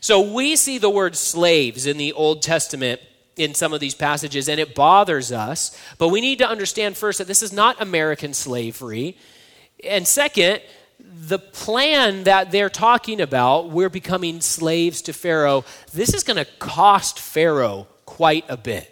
So 0.00 0.32
we 0.32 0.56
see 0.56 0.78
the 0.78 0.90
word 0.90 1.16
slaves 1.16 1.86
in 1.86 1.98
the 1.98 2.12
Old 2.12 2.42
Testament 2.42 3.00
in 3.36 3.54
some 3.54 3.72
of 3.72 3.80
these 3.80 3.94
passages, 3.94 4.48
and 4.48 4.58
it 4.58 4.74
bothers 4.74 5.32
us. 5.32 5.76
But 5.98 6.08
we 6.08 6.20
need 6.20 6.38
to 6.38 6.48
understand 6.48 6.96
first 6.96 7.18
that 7.18 7.26
this 7.26 7.42
is 7.42 7.52
not 7.52 7.80
American 7.80 8.34
slavery. 8.34 9.16
And 9.84 10.06
second, 10.06 10.62
the 10.98 11.38
plan 11.38 12.24
that 12.24 12.50
they're 12.50 12.68
talking 12.68 13.20
about, 13.20 13.70
we're 13.70 13.88
becoming 13.88 14.40
slaves 14.40 15.02
to 15.02 15.12
Pharaoh, 15.12 15.64
this 15.92 16.12
is 16.12 16.22
going 16.22 16.36
to 16.36 16.44
cost 16.58 17.18
Pharaoh 17.18 17.86
quite 18.04 18.44
a 18.48 18.56
bit 18.56 18.89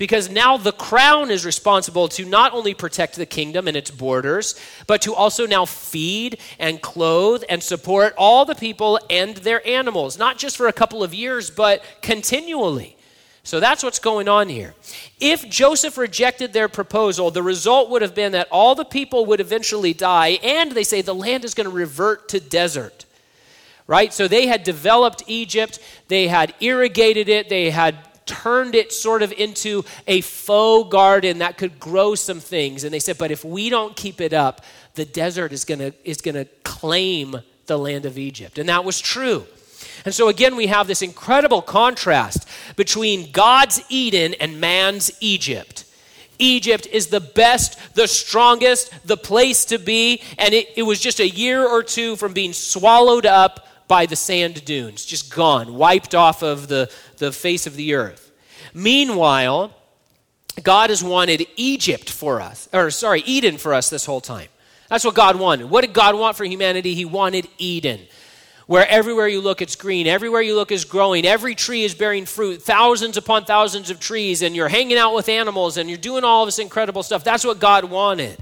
because 0.00 0.30
now 0.30 0.56
the 0.56 0.72
crown 0.72 1.30
is 1.30 1.44
responsible 1.44 2.08
to 2.08 2.24
not 2.24 2.54
only 2.54 2.72
protect 2.72 3.16
the 3.16 3.26
kingdom 3.26 3.68
and 3.68 3.76
its 3.76 3.90
borders, 3.90 4.58
but 4.86 5.02
to 5.02 5.14
also 5.14 5.46
now 5.46 5.66
feed 5.66 6.38
and 6.58 6.80
clothe 6.80 7.44
and 7.50 7.62
support 7.62 8.14
all 8.16 8.46
the 8.46 8.54
people 8.54 8.98
and 9.10 9.36
their 9.36 9.64
animals, 9.68 10.18
not 10.18 10.38
just 10.38 10.56
for 10.56 10.68
a 10.68 10.72
couple 10.72 11.02
of 11.02 11.12
years, 11.12 11.50
but 11.50 11.84
continually. 12.00 12.96
So 13.42 13.60
that's 13.60 13.82
what's 13.82 13.98
going 13.98 14.26
on 14.26 14.48
here. 14.48 14.74
If 15.20 15.46
Joseph 15.50 15.98
rejected 15.98 16.54
their 16.54 16.70
proposal, 16.70 17.30
the 17.30 17.42
result 17.42 17.90
would 17.90 18.00
have 18.00 18.14
been 18.14 18.32
that 18.32 18.48
all 18.50 18.74
the 18.74 18.86
people 18.86 19.26
would 19.26 19.40
eventually 19.40 19.92
die, 19.92 20.38
and 20.42 20.72
they 20.72 20.82
say 20.82 21.02
the 21.02 21.14
land 21.14 21.44
is 21.44 21.52
going 21.52 21.68
to 21.68 21.76
revert 21.76 22.30
to 22.30 22.40
desert. 22.40 23.04
Right? 23.86 24.14
So 24.14 24.28
they 24.28 24.46
had 24.46 24.64
developed 24.64 25.24
Egypt, 25.26 25.78
they 26.08 26.26
had 26.28 26.54
irrigated 26.60 27.28
it, 27.28 27.50
they 27.50 27.68
had 27.68 27.98
turned 28.26 28.74
it 28.74 28.92
sort 28.92 29.22
of 29.22 29.32
into 29.32 29.84
a 30.06 30.20
faux 30.20 30.90
garden 30.90 31.38
that 31.38 31.58
could 31.58 31.78
grow 31.80 32.14
some 32.14 32.40
things. 32.40 32.84
And 32.84 32.92
they 32.92 32.98
said, 32.98 33.18
but 33.18 33.30
if 33.30 33.44
we 33.44 33.70
don't 33.70 33.96
keep 33.96 34.20
it 34.20 34.32
up, 34.32 34.64
the 34.94 35.04
desert 35.04 35.52
is 35.52 35.64
going 35.64 35.78
to 35.80 35.94
is 36.04 36.20
going 36.20 36.34
to 36.34 36.44
claim 36.64 37.40
the 37.66 37.78
land 37.78 38.04
of 38.04 38.18
Egypt. 38.18 38.58
And 38.58 38.68
that 38.68 38.84
was 38.84 39.00
true. 39.00 39.46
And 40.04 40.14
so 40.14 40.28
again, 40.28 40.56
we 40.56 40.66
have 40.66 40.86
this 40.86 41.02
incredible 41.02 41.62
contrast 41.62 42.48
between 42.76 43.30
God's 43.32 43.82
Eden 43.88 44.34
and 44.34 44.60
man's 44.60 45.10
Egypt. 45.20 45.84
Egypt 46.38 46.86
is 46.90 47.08
the 47.08 47.20
best, 47.20 47.78
the 47.94 48.08
strongest, 48.08 48.92
the 49.06 49.16
place 49.16 49.66
to 49.66 49.78
be, 49.78 50.22
and 50.38 50.54
it, 50.54 50.68
it 50.74 50.82
was 50.82 50.98
just 50.98 51.20
a 51.20 51.28
year 51.28 51.66
or 51.66 51.82
two 51.82 52.16
from 52.16 52.32
being 52.32 52.54
swallowed 52.54 53.26
up 53.26 53.66
by 53.90 54.06
the 54.06 54.14
sand 54.14 54.64
dunes, 54.64 55.04
just 55.04 55.34
gone, 55.34 55.74
wiped 55.74 56.14
off 56.14 56.44
of 56.44 56.68
the, 56.68 56.88
the 57.16 57.32
face 57.32 57.66
of 57.66 57.74
the 57.74 57.94
earth. 57.94 58.30
Meanwhile, 58.72 59.74
God 60.62 60.90
has 60.90 61.02
wanted 61.02 61.44
Egypt 61.56 62.08
for 62.08 62.40
us, 62.40 62.68
or 62.72 62.92
sorry, 62.92 63.22
Eden 63.22 63.58
for 63.58 63.74
us 63.74 63.90
this 63.90 64.04
whole 64.04 64.20
time. 64.20 64.46
That's 64.88 65.04
what 65.04 65.16
God 65.16 65.34
wanted. 65.40 65.68
What 65.68 65.80
did 65.80 65.92
God 65.92 66.14
want 66.14 66.36
for 66.36 66.44
humanity? 66.44 66.94
He 66.94 67.04
wanted 67.04 67.48
Eden, 67.58 67.98
where 68.68 68.88
everywhere 68.88 69.26
you 69.26 69.40
look, 69.40 69.60
it's 69.60 69.74
green. 69.74 70.06
Everywhere 70.06 70.40
you 70.40 70.54
look 70.54 70.70
is 70.70 70.84
growing. 70.84 71.26
Every 71.26 71.56
tree 71.56 71.82
is 71.82 71.92
bearing 71.92 72.26
fruit. 72.26 72.62
Thousands 72.62 73.16
upon 73.16 73.44
thousands 73.44 73.90
of 73.90 73.98
trees, 73.98 74.42
and 74.42 74.54
you're 74.54 74.68
hanging 74.68 74.98
out 74.98 75.16
with 75.16 75.28
animals, 75.28 75.78
and 75.78 75.88
you're 75.88 75.98
doing 75.98 76.22
all 76.22 76.46
this 76.46 76.60
incredible 76.60 77.02
stuff. 77.02 77.24
That's 77.24 77.44
what 77.44 77.58
God 77.58 77.82
wanted. 77.82 78.38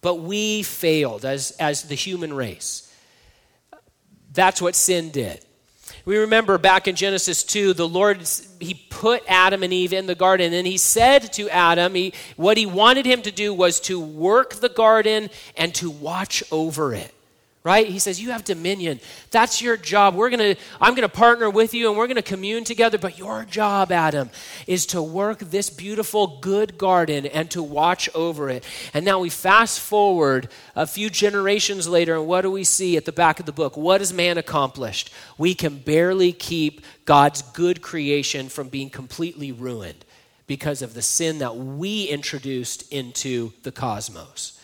But 0.00 0.14
we 0.14 0.62
failed 0.62 1.26
as, 1.26 1.50
as 1.60 1.82
the 1.82 1.94
human 1.94 2.32
race. 2.32 2.87
That's 4.38 4.62
what 4.62 4.76
sin 4.76 5.10
did. 5.10 5.40
We 6.04 6.16
remember 6.18 6.58
back 6.58 6.86
in 6.86 6.94
Genesis 6.94 7.42
2, 7.42 7.74
the 7.74 7.88
Lord, 7.88 8.22
He 8.60 8.74
put 8.88 9.24
Adam 9.26 9.64
and 9.64 9.72
Eve 9.72 9.92
in 9.92 10.06
the 10.06 10.14
garden, 10.14 10.52
and 10.52 10.64
He 10.64 10.76
said 10.76 11.32
to 11.32 11.50
Adam, 11.50 11.94
he, 11.94 12.14
what 12.36 12.56
He 12.56 12.64
wanted 12.64 13.04
him 13.04 13.20
to 13.22 13.32
do 13.32 13.52
was 13.52 13.80
to 13.80 13.98
work 13.98 14.54
the 14.54 14.68
garden 14.68 15.28
and 15.56 15.74
to 15.74 15.90
watch 15.90 16.44
over 16.52 16.94
it 16.94 17.12
right? 17.68 17.86
He 17.86 17.98
says, 17.98 18.18
You 18.18 18.30
have 18.30 18.44
dominion. 18.44 18.98
That's 19.30 19.60
your 19.60 19.76
job. 19.76 20.14
We're 20.14 20.30
gonna, 20.30 20.56
I'm 20.80 20.94
gonna 20.94 21.06
partner 21.06 21.50
with 21.50 21.74
you 21.74 21.90
and 21.90 21.98
we're 21.98 22.06
gonna 22.06 22.22
commune 22.22 22.64
together. 22.64 22.96
But 22.96 23.18
your 23.18 23.44
job, 23.44 23.92
Adam, 23.92 24.30
is 24.66 24.86
to 24.86 25.02
work 25.02 25.40
this 25.40 25.68
beautiful, 25.68 26.38
good 26.40 26.78
garden 26.78 27.26
and 27.26 27.50
to 27.50 27.62
watch 27.62 28.08
over 28.14 28.48
it. 28.48 28.64
And 28.94 29.04
now 29.04 29.18
we 29.18 29.28
fast 29.28 29.80
forward 29.80 30.48
a 30.74 30.86
few 30.86 31.10
generations 31.10 31.86
later, 31.86 32.16
and 32.16 32.26
what 32.26 32.40
do 32.40 32.50
we 32.50 32.64
see 32.64 32.96
at 32.96 33.04
the 33.04 33.12
back 33.12 33.38
of 33.38 33.44
the 33.44 33.52
book? 33.52 33.76
What 33.76 34.00
has 34.00 34.14
man 34.14 34.38
accomplished? 34.38 35.12
We 35.36 35.54
can 35.54 35.76
barely 35.76 36.32
keep 36.32 36.80
God's 37.04 37.42
good 37.42 37.82
creation 37.82 38.48
from 38.48 38.70
being 38.70 38.88
completely 38.88 39.52
ruined 39.52 40.06
because 40.46 40.80
of 40.80 40.94
the 40.94 41.02
sin 41.02 41.40
that 41.40 41.54
we 41.54 42.04
introduced 42.04 42.90
into 42.90 43.52
the 43.62 43.72
cosmos. 43.72 44.57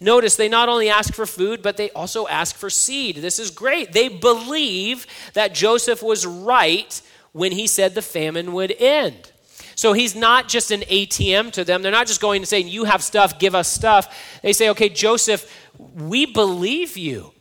Notice 0.00 0.36
they 0.36 0.48
not 0.48 0.68
only 0.68 0.88
ask 0.88 1.14
for 1.14 1.26
food, 1.26 1.62
but 1.62 1.76
they 1.76 1.90
also 1.90 2.26
ask 2.26 2.56
for 2.56 2.70
seed. 2.70 3.16
This 3.16 3.38
is 3.38 3.50
great. 3.50 3.92
They 3.92 4.08
believe 4.08 5.06
that 5.34 5.54
Joseph 5.54 6.02
was 6.02 6.26
right 6.26 7.00
when 7.32 7.52
he 7.52 7.66
said 7.66 7.94
the 7.94 8.02
famine 8.02 8.52
would 8.52 8.72
end. 8.78 9.30
So 9.76 9.92
he's 9.92 10.14
not 10.14 10.48
just 10.48 10.70
an 10.70 10.80
ATM 10.82 11.52
to 11.52 11.64
them. 11.64 11.82
They're 11.82 11.92
not 11.92 12.06
just 12.06 12.20
going 12.20 12.42
and 12.42 12.48
saying, 12.48 12.68
You 12.68 12.84
have 12.84 13.02
stuff, 13.02 13.38
give 13.38 13.54
us 13.54 13.68
stuff. 13.68 14.40
They 14.42 14.52
say, 14.52 14.68
Okay, 14.70 14.88
Joseph, 14.88 15.50
we 15.78 16.26
believe 16.26 16.96
you. 16.96 17.32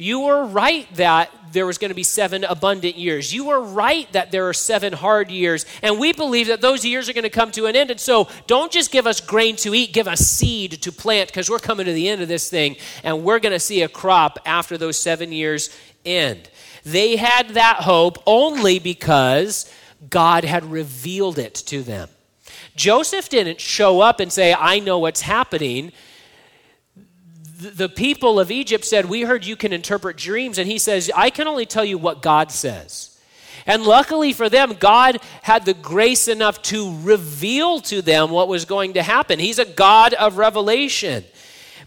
You 0.00 0.20
were 0.20 0.46
right 0.46 0.88
that 0.94 1.30
there 1.52 1.66
was 1.66 1.76
going 1.76 1.90
to 1.90 1.94
be 1.94 2.04
seven 2.04 2.42
abundant 2.44 2.96
years. 2.96 3.34
You 3.34 3.44
were 3.44 3.60
right 3.60 4.10
that 4.12 4.30
there 4.30 4.48
are 4.48 4.54
seven 4.54 4.94
hard 4.94 5.30
years. 5.30 5.66
And 5.82 5.98
we 5.98 6.14
believe 6.14 6.46
that 6.46 6.62
those 6.62 6.86
years 6.86 7.10
are 7.10 7.12
going 7.12 7.24
to 7.24 7.28
come 7.28 7.50
to 7.52 7.66
an 7.66 7.76
end. 7.76 7.90
And 7.90 8.00
so 8.00 8.26
don't 8.46 8.72
just 8.72 8.92
give 8.92 9.06
us 9.06 9.20
grain 9.20 9.56
to 9.56 9.74
eat, 9.74 9.92
give 9.92 10.08
us 10.08 10.20
seed 10.20 10.80
to 10.80 10.90
plant 10.90 11.28
because 11.28 11.50
we're 11.50 11.58
coming 11.58 11.84
to 11.84 11.92
the 11.92 12.08
end 12.08 12.22
of 12.22 12.28
this 12.28 12.48
thing 12.48 12.76
and 13.04 13.24
we're 13.24 13.40
going 13.40 13.52
to 13.52 13.60
see 13.60 13.82
a 13.82 13.88
crop 13.88 14.38
after 14.46 14.78
those 14.78 14.98
seven 14.98 15.32
years 15.32 15.68
end. 16.06 16.48
They 16.82 17.16
had 17.16 17.50
that 17.50 17.80
hope 17.80 18.22
only 18.24 18.78
because 18.78 19.70
God 20.08 20.44
had 20.44 20.64
revealed 20.64 21.38
it 21.38 21.54
to 21.66 21.82
them. 21.82 22.08
Joseph 22.74 23.28
didn't 23.28 23.60
show 23.60 24.00
up 24.00 24.18
and 24.18 24.32
say, 24.32 24.54
I 24.54 24.78
know 24.78 24.98
what's 24.98 25.20
happening 25.20 25.92
the 27.60 27.88
people 27.88 28.40
of 28.40 28.50
Egypt 28.50 28.84
said, 28.84 29.06
We 29.06 29.22
heard 29.22 29.44
you 29.44 29.56
can 29.56 29.72
interpret 29.72 30.16
dreams. 30.16 30.58
And 30.58 30.70
he 30.70 30.78
says, 30.78 31.10
I 31.14 31.30
can 31.30 31.46
only 31.46 31.66
tell 31.66 31.84
you 31.84 31.98
what 31.98 32.22
God 32.22 32.50
says. 32.50 33.18
And 33.66 33.82
luckily 33.82 34.32
for 34.32 34.48
them, 34.48 34.74
God 34.78 35.18
had 35.42 35.64
the 35.64 35.74
grace 35.74 36.28
enough 36.28 36.62
to 36.62 36.96
reveal 37.02 37.80
to 37.82 38.02
them 38.02 38.30
what 38.30 38.48
was 38.48 38.64
going 38.64 38.94
to 38.94 39.02
happen. 39.02 39.38
He's 39.38 39.58
a 39.58 39.64
God 39.64 40.14
of 40.14 40.38
revelation. 40.38 41.24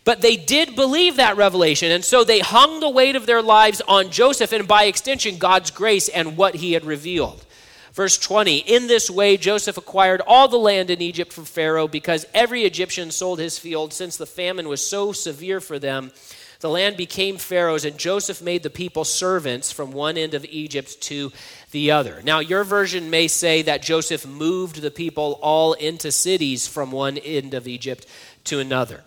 But 0.05 0.21
they 0.21 0.35
did 0.35 0.75
believe 0.75 1.15
that 1.15 1.37
revelation. 1.37 1.91
And 1.91 2.03
so 2.03 2.23
they 2.23 2.39
hung 2.39 2.79
the 2.79 2.89
weight 2.89 3.15
of 3.15 3.25
their 3.25 3.41
lives 3.41 3.81
on 3.87 4.11
Joseph 4.11 4.51
and 4.51 4.67
by 4.67 4.83
extension, 4.83 5.37
God's 5.37 5.71
grace 5.71 6.09
and 6.09 6.37
what 6.37 6.55
he 6.55 6.73
had 6.73 6.85
revealed. 6.85 7.45
Verse 7.93 8.17
20 8.17 8.57
In 8.57 8.87
this 8.87 9.09
way, 9.09 9.37
Joseph 9.37 9.77
acquired 9.77 10.21
all 10.25 10.47
the 10.47 10.57
land 10.57 10.89
in 10.89 11.01
Egypt 11.01 11.31
from 11.31 11.45
Pharaoh 11.45 11.87
because 11.87 12.25
every 12.33 12.63
Egyptian 12.63 13.11
sold 13.11 13.39
his 13.39 13.59
field 13.59 13.93
since 13.93 14.17
the 14.17 14.25
famine 14.25 14.67
was 14.67 14.85
so 14.85 15.11
severe 15.11 15.61
for 15.61 15.79
them. 15.79 16.11
The 16.59 16.69
land 16.69 16.95
became 16.95 17.37
Pharaoh's, 17.37 17.83
and 17.83 17.97
Joseph 17.97 18.41
made 18.41 18.63
the 18.63 18.69
people 18.69 19.03
servants 19.03 19.71
from 19.71 19.91
one 19.91 20.17
end 20.17 20.33
of 20.33 20.45
Egypt 20.45 21.01
to 21.01 21.33
the 21.71 21.91
other. 21.91 22.21
Now, 22.23 22.39
your 22.39 22.63
version 22.63 23.09
may 23.09 23.27
say 23.27 23.63
that 23.63 23.81
Joseph 23.81 24.25
moved 24.25 24.81
the 24.81 24.89
people 24.89 25.39
all 25.41 25.73
into 25.73 26.09
cities 26.09 26.65
from 26.65 26.91
one 26.91 27.17
end 27.17 27.53
of 27.53 27.67
Egypt 27.67 28.07
to 28.45 28.59
another. 28.59 29.03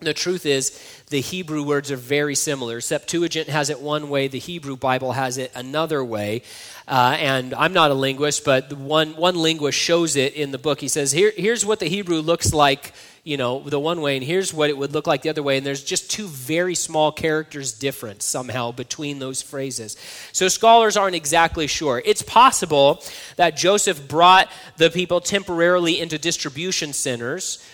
The 0.00 0.12
truth 0.12 0.44
is, 0.44 0.78
the 1.08 1.22
Hebrew 1.22 1.62
words 1.62 1.90
are 1.90 1.96
very 1.96 2.34
similar. 2.34 2.82
Septuagint 2.82 3.48
has 3.48 3.70
it 3.70 3.80
one 3.80 4.10
way, 4.10 4.28
the 4.28 4.38
Hebrew 4.38 4.76
Bible 4.76 5.12
has 5.12 5.38
it 5.38 5.50
another 5.54 6.04
way. 6.04 6.42
Uh, 6.86 7.16
and 7.18 7.54
I'm 7.54 7.72
not 7.72 7.90
a 7.90 7.94
linguist, 7.94 8.44
but 8.44 8.70
one, 8.74 9.16
one 9.16 9.36
linguist 9.36 9.78
shows 9.78 10.14
it 10.14 10.34
in 10.34 10.50
the 10.50 10.58
book. 10.58 10.82
He 10.82 10.88
says, 10.88 11.12
Here, 11.12 11.32
Here's 11.34 11.64
what 11.64 11.80
the 11.80 11.86
Hebrew 11.86 12.20
looks 12.20 12.52
like, 12.52 12.92
you 13.24 13.38
know, 13.38 13.60
the 13.60 13.80
one 13.80 14.02
way, 14.02 14.16
and 14.16 14.24
here's 14.24 14.52
what 14.52 14.68
it 14.68 14.76
would 14.76 14.92
look 14.92 15.06
like 15.06 15.22
the 15.22 15.30
other 15.30 15.42
way. 15.42 15.56
And 15.56 15.64
there's 15.64 15.82
just 15.82 16.10
two 16.10 16.26
very 16.26 16.74
small 16.74 17.10
characters 17.10 17.72
difference 17.72 18.26
somehow 18.26 18.72
between 18.72 19.18
those 19.18 19.40
phrases. 19.40 19.96
So 20.30 20.48
scholars 20.48 20.98
aren't 20.98 21.16
exactly 21.16 21.66
sure. 21.66 22.02
It's 22.04 22.22
possible 22.22 23.02
that 23.36 23.56
Joseph 23.56 24.06
brought 24.06 24.50
the 24.76 24.90
people 24.90 25.22
temporarily 25.22 25.98
into 26.00 26.18
distribution 26.18 26.92
centers 26.92 27.64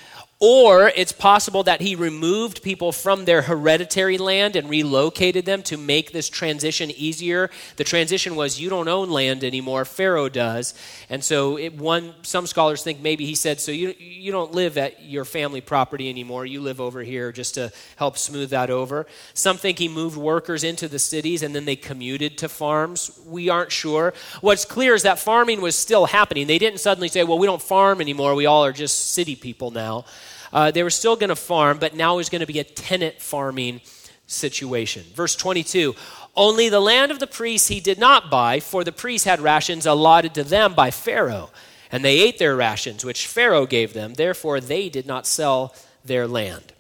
or 0.45 0.91
it's 0.97 1.13
possible 1.13 1.63
that 1.63 1.81
he 1.81 1.95
removed 1.95 2.65
people 2.65 2.91
from 2.91 3.27
their 3.27 3.43
hereditary 3.43 4.19
land 4.19 4.57
and 4.57 4.69
relocated 4.69 5.45
them 5.45 5.63
to 5.63 5.77
make 5.77 6.11
this 6.11 6.29
transition 6.29 6.91
easier. 6.91 7.49
The 7.77 7.85
transition 7.85 8.35
was 8.35 8.61
you 8.61 8.69
don't 8.69 8.89
own 8.89 9.09
land 9.09 9.45
anymore, 9.45 9.85
Pharaoh 9.85 10.29
does. 10.29 10.75
And 11.09 11.23
so 11.23 11.57
it, 11.59 11.75
one 11.75 12.15
some 12.23 12.49
scholars 12.49 12.83
think 12.83 13.01
maybe 13.01 13.25
he 13.25 13.37
said 13.37 13.61
so 13.61 13.71
you 13.71 13.95
you 14.01 14.33
don't 14.33 14.51
live 14.51 14.77
at 14.79 15.05
your 15.05 15.25
family 15.25 15.61
property 15.61 16.11
anymore. 16.11 16.45
You 16.45 16.61
live 16.61 16.81
over 16.81 17.03
here 17.03 17.31
just 17.31 17.55
to 17.55 17.71
help 17.95 18.19
smooth 18.19 18.51
that 18.51 18.69
over. 18.69 19.07
Some 19.35 19.59
think 19.59 19.79
he 19.79 19.87
moved 19.87 20.17
workers 20.17 20.65
into 20.65 20.89
the 20.89 20.99
cities 20.99 21.45
and 21.45 21.55
then 21.55 21.67
they 21.67 21.77
commuted 21.77 22.37
to 22.39 22.49
farms. 22.49 23.17
We 23.25 23.49
aren't 23.49 23.71
sure. 23.71 24.13
What's 24.41 24.65
clear 24.65 24.97
is 24.97 25.05
that 25.05 25.21
farming 25.21 25.61
was 25.61 25.77
still 25.77 26.07
happening. 26.07 26.49
They 26.49 26.59
didn't 26.59 26.81
suddenly 26.81 27.07
say, 27.07 27.23
"Well, 27.23 27.39
we 27.39 27.47
don't 27.47 27.63
farm 27.63 28.01
anymore. 28.01 28.35
We 28.35 28.47
all 28.47 28.65
are 28.65 28.73
just 28.73 29.13
city 29.13 29.37
people 29.37 29.71
now." 29.71 30.05
Uh, 30.53 30.71
they 30.71 30.83
were 30.83 30.91
still 30.91 31.17
going 31.17 31.29
to 31.29 31.37
farm, 31.37 31.79
but 31.79 31.95
now 31.95 32.15
it 32.15 32.19
was 32.19 32.29
going 32.29 32.41
to 32.41 32.47
be 32.47 32.59
a 32.59 32.65
tenant 32.65 33.21
farming 33.21 33.81
situation. 34.27 35.05
Verse 35.15 35.35
22 35.37 35.95
Only 36.37 36.69
the 36.69 36.81
land 36.81 37.11
of 37.11 37.19
the 37.19 37.27
priests 37.27 37.69
he 37.69 37.81
did 37.81 37.99
not 37.99 38.31
buy, 38.31 38.61
for 38.61 38.85
the 38.85 38.93
priests 38.93 39.27
had 39.27 39.41
rations 39.41 39.87
allotted 39.87 40.35
to 40.35 40.45
them 40.45 40.75
by 40.75 40.91
Pharaoh, 40.91 41.51
and 41.91 42.05
they 42.05 42.21
ate 42.21 42.39
their 42.39 42.57
rations, 42.57 43.05
which 43.05 43.27
Pharaoh 43.27 43.67
gave 43.67 43.93
them. 43.93 44.15
Therefore, 44.15 44.61
they 44.61 44.89
did 44.89 45.07
not 45.07 45.27
sell 45.27 45.75
their 46.05 46.27
land. 46.27 46.73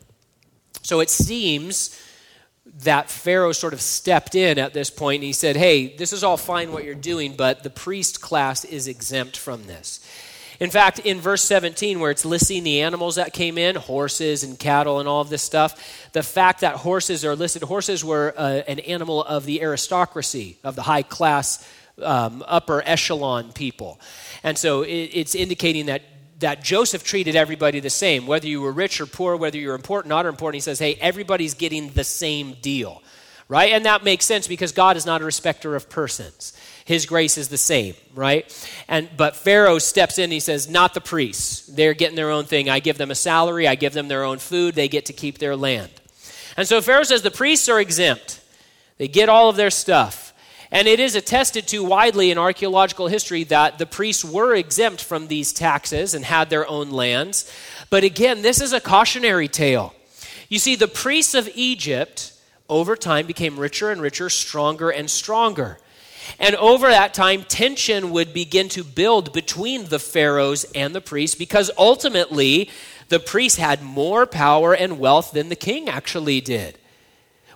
So 0.82 1.00
it 1.00 1.11
seems 1.11 1.98
that 2.85 3.11
Pharaoh 3.11 3.52
sort 3.52 3.72
of 3.72 3.80
stepped 3.80 4.35
in 4.35 4.58
at 4.58 4.72
this 4.72 4.90
point 4.90 5.16
and 5.16 5.24
he 5.24 5.32
said, 5.32 5.56
Hey, 5.56 5.94
this 5.94 6.12
is 6.12 6.24
all 6.24 6.37
fine 6.37 6.72
what 6.72 6.85
you're 6.85 6.94
doing, 6.94 7.35
but 7.37 7.62
the 7.62 7.70
priest 7.70 8.20
class 8.20 8.64
is 8.64 8.88
exempt 8.88 9.37
from 9.37 9.64
this. 9.64 10.00
In 10.62 10.70
fact, 10.70 11.01
in 11.01 11.20
verse 11.20 11.42
17, 11.42 11.98
where 11.98 12.12
it's 12.12 12.25
listing 12.25 12.62
the 12.62 12.83
animals 12.83 13.16
that 13.16 13.33
came 13.33 13.59
in 13.59 13.75
horses 13.75 14.44
and 14.44 14.57
cattle 14.57 15.01
and 15.01 15.09
all 15.09 15.20
of 15.20 15.29
this 15.29 15.42
stuff 15.42 16.09
the 16.12 16.22
fact 16.22 16.61
that 16.61 16.77
horses 16.77 17.25
are 17.25 17.35
listed, 17.35 17.64
horses 17.64 18.05
were 18.05 18.33
uh, 18.37 18.62
an 18.68 18.79
animal 18.79 19.25
of 19.25 19.44
the 19.44 19.61
aristocracy, 19.61 20.59
of 20.62 20.77
the 20.77 20.83
high 20.83 21.03
class, 21.03 21.68
um, 22.01 22.44
upper 22.46 22.81
echelon 22.87 23.51
people. 23.51 23.98
And 24.44 24.57
so 24.57 24.83
it, 24.83 25.11
it's 25.12 25.35
indicating 25.35 25.87
that 25.87 26.03
that 26.38 26.62
Joseph 26.62 27.03
treated 27.03 27.35
everybody 27.35 27.81
the 27.81 27.90
same, 27.90 28.29
whether 28.29 28.46
you 28.46 28.61
were 28.61 28.70
rich 28.70 29.01
or 29.01 29.07
poor, 29.07 29.37
whether 29.37 29.59
you 29.59 29.66
were 29.66 29.75
important 29.75 30.12
or 30.12 30.14
not 30.14 30.27
important. 30.27 30.59
He 30.59 30.61
says, 30.61 30.79
hey, 30.79 30.94
everybody's 31.01 31.55
getting 31.55 31.90
the 31.90 32.05
same 32.05 32.55
deal, 32.62 33.03
right? 33.48 33.72
And 33.72 33.85
that 33.85 34.05
makes 34.05 34.27
sense 34.27 34.46
because 34.46 34.70
God 34.70 34.96
is 34.96 35.07
not 35.07 35.22
a 35.22 35.25
respecter 35.25 35.75
of 35.75 35.90
persons 35.90 36.53
his 36.85 37.07
grace 37.07 37.38
is 37.38 37.49
the 37.49 37.59
same, 37.59 37.95
right? 38.14 38.47
And 38.88 39.09
but 39.16 39.37
Pharaoh 39.37 39.79
steps 39.79 40.18
in, 40.18 40.31
he 40.31 40.40
says, 40.40 40.68
Not 40.68 40.95
the 40.95 41.01
priests. 41.01 41.66
They're 41.66 41.95
getting 41.95 42.16
their 42.16 42.31
own 42.31 42.45
thing. 42.45 42.68
I 42.68 42.81
give 42.81 42.99
them 42.99 43.11
a 43.11 43.14
salary, 43.14 43.68
I 43.68 43.75
give 43.75 43.92
them 43.92 44.09
their 44.09 44.25
own 44.25 44.38
food, 44.38 44.75
they 44.75 44.88
get 44.88 45.07
to 45.07 45.12
keep 45.12 45.38
their 45.38 45.57
land. 45.57 45.90
And 46.57 46.66
so 46.66 46.81
Pharaoh 46.81 47.05
says 47.05 47.23
the 47.23 47.31
priests 47.31 47.68
are 47.68 47.81
exempt. 47.81 48.40
They 48.99 49.09
get 49.09 49.29
all 49.29 49.49
of 49.49 49.57
their 49.57 49.71
stuff. 49.71 50.33
And 50.71 50.88
it 50.88 51.01
is 51.01 51.14
attested 51.14 51.68
to 51.68 51.85
widely 51.85 52.31
in 52.31 52.38
archaeological 52.38 53.09
history 53.09 53.45
that 53.45 53.79
the 53.79 53.85
priests 53.85 54.25
were 54.25 54.55
exempt 54.55 55.05
from 55.05 55.29
these 55.29 55.53
taxes 55.53 56.14
and 56.14 56.25
had 56.25 56.49
their 56.49 56.66
own 56.66 56.90
lands. 56.90 57.53
But 57.90 58.05
again, 58.05 58.40
this 58.40 58.61
is 58.61 58.73
a 58.73 58.81
cautionary 58.81 59.49
tale. 59.49 59.95
You 60.49 60.59
see, 60.59 60.75
the 60.75 60.88
priests 60.88 61.35
of 61.35 61.49
Egypt 61.55 62.33
over 62.71 62.97
time 62.97 63.27
became 63.27 63.59
richer 63.59 63.90
and 63.90 64.01
richer, 64.01 64.31
stronger 64.31 64.88
and 64.88 65.11
stronger. 65.11 65.79
And 66.38 66.57
over 66.57 66.88
that 66.88 67.14
time, 67.14 67.45
tension 67.45 68.11
would 68.11 68.33
begin 68.33 68.68
to 68.71 68.85
build 68.85 69.33
between 69.33 69.87
the 69.87 69.99
pharaohs 69.99 70.64
and 70.75 70.95
the 70.95 71.01
priests 71.01 71.37
because 71.37 71.71
ultimately 71.77 72.71
the 73.09 73.21
priests 73.21 73.59
had 73.59 73.83
more 73.83 74.27
power 74.27 74.75
and 74.75 74.99
wealth 74.99 75.33
than 75.33 75.49
the 75.49 75.57
king 75.57 75.88
actually 75.88 76.40
did. 76.40 76.79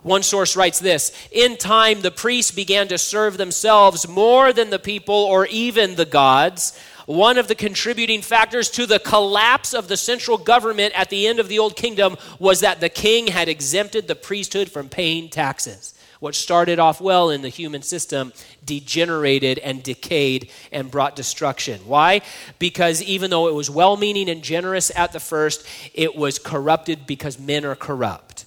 One 0.03 0.23
source 0.23 0.55
writes 0.55 0.79
this 0.79 1.11
In 1.31 1.57
time, 1.57 2.01
the 2.01 2.11
priests 2.11 2.51
began 2.51 2.87
to 2.87 2.97
serve 2.97 3.37
themselves 3.37 4.07
more 4.07 4.53
than 4.53 4.69
the 4.69 4.79
people 4.79 5.15
or 5.15 5.47
even 5.47 5.95
the 5.95 6.05
gods. 6.05 6.79
One 7.07 7.37
of 7.37 7.47
the 7.47 7.55
contributing 7.55 8.21
factors 8.21 8.69
to 8.71 8.85
the 8.85 8.99
collapse 8.99 9.73
of 9.73 9.87
the 9.87 9.97
central 9.97 10.37
government 10.37 10.93
at 10.93 11.09
the 11.09 11.25
end 11.25 11.39
of 11.39 11.47
the 11.47 11.59
Old 11.59 11.75
Kingdom 11.75 12.17
was 12.37 12.59
that 12.59 12.81
the 12.81 12.89
king 12.89 13.27
had 13.27 13.47
exempted 13.47 14.07
the 14.07 14.15
priesthood 14.15 14.69
from 14.69 14.89
paying 14.89 15.29
taxes. 15.29 15.93
What 16.19 16.35
started 16.35 16.79
off 16.79 16.99
well 16.99 17.29
in 17.29 17.41
the 17.41 17.49
human 17.49 17.83
system 17.83 18.33
degenerated 18.65 19.59
and 19.59 19.83
decayed 19.83 20.49
and 20.71 20.89
brought 20.89 21.15
destruction. 21.15 21.81
Why? 21.85 22.21
Because 22.57 23.03
even 23.03 23.29
though 23.29 23.47
it 23.47 23.53
was 23.53 23.69
well 23.69 23.97
meaning 23.97 24.29
and 24.29 24.41
generous 24.41 24.91
at 24.95 25.13
the 25.13 25.19
first, 25.19 25.65
it 25.93 26.15
was 26.15 26.39
corrupted 26.39 27.05
because 27.05 27.39
men 27.39 27.65
are 27.65 27.75
corrupt. 27.75 28.45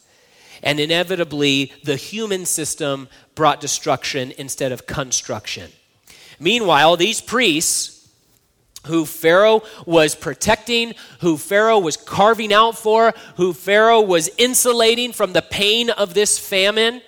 And 0.62 0.80
inevitably, 0.80 1.72
the 1.84 1.96
human 1.96 2.44
system 2.44 3.08
brought 3.34 3.60
destruction 3.60 4.32
instead 4.36 4.72
of 4.72 4.86
construction. 4.86 5.70
Meanwhile, 6.38 6.96
these 6.96 7.20
priests, 7.20 8.08
who 8.86 9.04
Pharaoh 9.04 9.62
was 9.86 10.14
protecting, 10.14 10.94
who 11.20 11.36
Pharaoh 11.36 11.78
was 11.78 11.96
carving 11.96 12.52
out 12.52 12.78
for, 12.78 13.12
who 13.36 13.52
Pharaoh 13.52 14.00
was 14.00 14.30
insulating 14.38 15.12
from 15.12 15.32
the 15.34 15.42
pain 15.42 15.90
of 15.90 16.14
this 16.14 16.38
famine, 16.38 17.02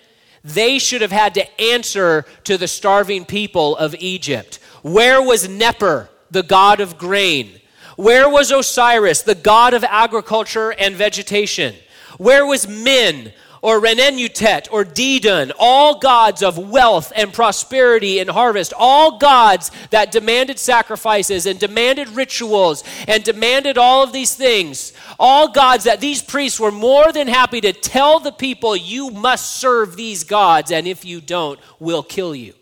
they 0.45 0.79
should 0.79 1.03
have 1.03 1.13
had 1.13 1.35
to 1.35 1.61
answer 1.61 2.25
to 2.45 2.57
the 2.59 2.69
starving 2.69 3.25
people 3.25 3.77
of 3.77 3.95
Egypt. 3.99 4.59
Where 4.83 5.23
was 5.23 5.49
Neper, 5.49 6.09
the 6.31 6.43
god 6.43 6.81
of 6.81 6.99
grain? 6.99 7.61
Where 7.97 8.29
was 8.29 8.51
Osiris, 8.51 9.23
the 9.23 9.35
god 9.35 9.75
of 9.75 9.85
agriculture 9.85 10.71
and 10.73 10.95
vegetation? 10.95 11.75
Where 12.19 12.45
was 12.45 12.67
Min, 12.67 13.33
or 13.63 13.81
Renenutet 13.81 14.67
or 14.73 14.85
Dedun, 14.85 15.53
all 15.59 15.99
gods 15.99 16.43
of 16.43 16.59
wealth 16.59 17.13
and 17.15 17.33
prosperity 17.33 18.19
and 18.19 18.29
harvest, 18.29 18.73
all 18.77 19.19
gods 19.19 19.71
that 19.91 20.11
demanded 20.11 20.59
sacrifices 20.59 21.47
and 21.47 21.59
demanded 21.59 22.09
rituals 22.09 22.83
and 23.07 23.23
demanded 23.23 23.79
all 23.79 24.03
of 24.03 24.13
these 24.13 24.35
things, 24.35 24.93
all 25.19 25.49
gods 25.49 25.85
that 25.85 26.01
these 26.01 26.21
priests 26.21 26.59
were 26.59 26.73
more 26.73 27.13
than 27.13 27.29
happy 27.29 27.61
to 27.61 27.73
tell 27.73 28.19
the 28.19 28.33
people, 28.33 28.75
you 28.77 29.11
must 29.11 29.57
serve 29.57 29.97
these 29.97 30.25
gods, 30.25 30.73
and 30.73 30.89
if 30.89 31.05
you 31.05 31.21
don't, 31.21 31.61
we'll 31.79 32.03
kill 32.03 32.35
you. 32.35 32.55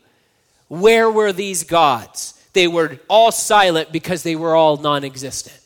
Where 0.68 1.10
were 1.10 1.32
these 1.32 1.64
gods? 1.64 2.34
They 2.52 2.68
were 2.68 2.98
all 3.08 3.32
silent 3.32 3.90
because 3.90 4.22
they 4.22 4.36
were 4.36 4.54
all 4.54 4.76
non 4.76 5.04
existent 5.04 5.59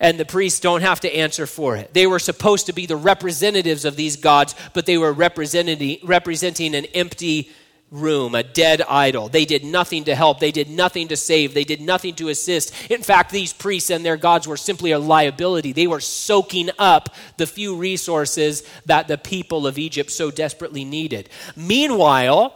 and 0.00 0.18
the 0.18 0.24
priests 0.24 0.60
don't 0.60 0.82
have 0.82 1.00
to 1.00 1.14
answer 1.14 1.46
for 1.46 1.76
it. 1.76 1.92
They 1.92 2.06
were 2.06 2.18
supposed 2.18 2.66
to 2.66 2.72
be 2.72 2.86
the 2.86 2.96
representatives 2.96 3.84
of 3.84 3.96
these 3.96 4.16
gods, 4.16 4.54
but 4.72 4.86
they 4.86 4.98
were 4.98 5.12
representing, 5.12 5.98
representing 6.02 6.74
an 6.74 6.84
empty 6.86 7.50
room, 7.90 8.34
a 8.34 8.42
dead 8.42 8.82
idol. 8.82 9.28
They 9.28 9.44
did 9.44 9.64
nothing 9.64 10.04
to 10.04 10.14
help. 10.14 10.40
They 10.40 10.52
did 10.52 10.68
nothing 10.68 11.08
to 11.08 11.16
save. 11.16 11.54
They 11.54 11.64
did 11.64 11.80
nothing 11.80 12.14
to 12.16 12.28
assist. 12.28 12.72
In 12.90 13.02
fact, 13.02 13.32
these 13.32 13.52
priests 13.52 13.90
and 13.90 14.04
their 14.04 14.16
gods 14.16 14.46
were 14.46 14.58
simply 14.58 14.92
a 14.92 14.98
liability. 14.98 15.72
They 15.72 15.86
were 15.86 16.00
soaking 16.00 16.70
up 16.78 17.14
the 17.38 17.46
few 17.46 17.76
resources 17.76 18.62
that 18.86 19.08
the 19.08 19.18
people 19.18 19.66
of 19.66 19.78
Egypt 19.78 20.10
so 20.10 20.30
desperately 20.30 20.84
needed. 20.84 21.30
Meanwhile, 21.56 22.54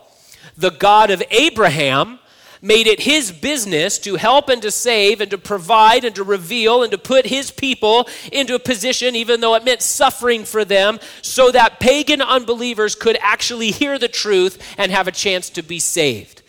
the 0.56 0.70
God 0.70 1.10
of 1.10 1.22
Abraham 1.30 2.18
made 2.62 2.86
it 2.86 3.00
his 3.00 3.32
business 3.32 3.98
to 3.98 4.14
help 4.14 4.48
and 4.48 4.62
to 4.62 4.70
save 4.70 5.20
and 5.20 5.30
to 5.32 5.38
provide 5.38 6.04
and 6.04 6.14
to 6.14 6.22
reveal 6.22 6.82
and 6.84 6.92
to 6.92 6.98
put 6.98 7.26
his 7.26 7.50
people 7.50 8.08
into 8.30 8.54
a 8.54 8.60
position, 8.60 9.16
even 9.16 9.40
though 9.40 9.56
it 9.56 9.64
meant 9.64 9.82
suffering 9.82 10.44
for 10.44 10.64
them, 10.64 11.00
so 11.20 11.50
that 11.50 11.80
pagan 11.80 12.22
unbelievers 12.22 12.94
could 12.94 13.18
actually 13.20 13.72
hear 13.72 13.98
the 13.98 14.08
truth 14.08 14.62
and 14.78 14.92
have 14.92 15.08
a 15.08 15.12
chance 15.12 15.50
to 15.50 15.62
be 15.62 15.80
saved. 15.80 16.42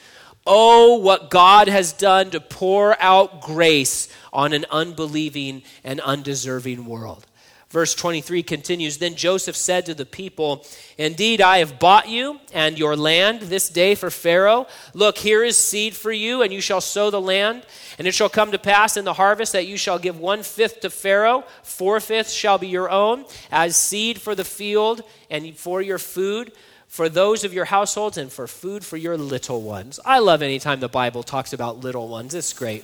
Oh, 0.45 0.97
what 0.97 1.29
God 1.29 1.67
has 1.67 1.93
done 1.93 2.29
to 2.31 2.39
pour 2.39 3.01
out 3.01 3.41
grace 3.41 4.09
on 4.31 4.53
an 4.53 4.65
unbelieving 4.69 5.63
and 5.83 5.99
undeserving 6.01 6.85
world. 6.85 7.25
Verse 7.73 7.95
23 7.95 8.43
continues 8.43 8.99
Then 8.99 9.15
Joseph 9.15 9.55
said 9.55 9.87
to 9.87 9.95
the 9.95 10.05
people, 10.05 10.63
Indeed, 10.95 11.41
I 11.41 11.57
have 11.57 11.79
bought 11.79 12.07
you 12.07 12.39
and 12.53 12.77
your 12.77 12.95
land 12.95 13.41
this 13.41 13.67
day 13.67 13.95
for 13.95 14.11
Pharaoh. 14.11 14.67
Look, 14.93 15.17
here 15.17 15.43
is 15.43 15.57
seed 15.57 15.95
for 15.95 16.11
you, 16.11 16.43
and 16.43 16.53
you 16.53 16.61
shall 16.61 16.81
sow 16.81 17.09
the 17.09 17.19
land. 17.19 17.65
And 17.97 18.07
it 18.07 18.13
shall 18.13 18.29
come 18.29 18.51
to 18.51 18.59
pass 18.59 18.95
in 18.95 19.05
the 19.05 19.13
harvest 19.13 19.53
that 19.53 19.65
you 19.65 19.75
shall 19.77 19.97
give 19.97 20.19
one 20.19 20.43
fifth 20.43 20.81
to 20.81 20.91
Pharaoh, 20.91 21.45
four 21.63 21.99
fifths 21.99 22.31
shall 22.31 22.59
be 22.59 22.67
your 22.67 22.91
own, 22.91 23.25
as 23.51 23.75
seed 23.75 24.21
for 24.21 24.35
the 24.35 24.45
field 24.45 25.01
and 25.31 25.57
for 25.57 25.81
your 25.81 25.97
food, 25.97 26.51
for 26.87 27.09
those 27.09 27.43
of 27.43 27.55
your 27.55 27.65
households, 27.65 28.19
and 28.19 28.31
for 28.31 28.45
food 28.45 28.85
for 28.85 28.97
your 28.97 29.17
little 29.17 29.63
ones. 29.63 29.99
I 30.05 30.19
love 30.19 30.43
anytime 30.43 30.79
the 30.79 30.87
Bible 30.87 31.23
talks 31.23 31.53
about 31.53 31.79
little 31.79 32.07
ones, 32.07 32.35
it's 32.35 32.53
great. 32.53 32.83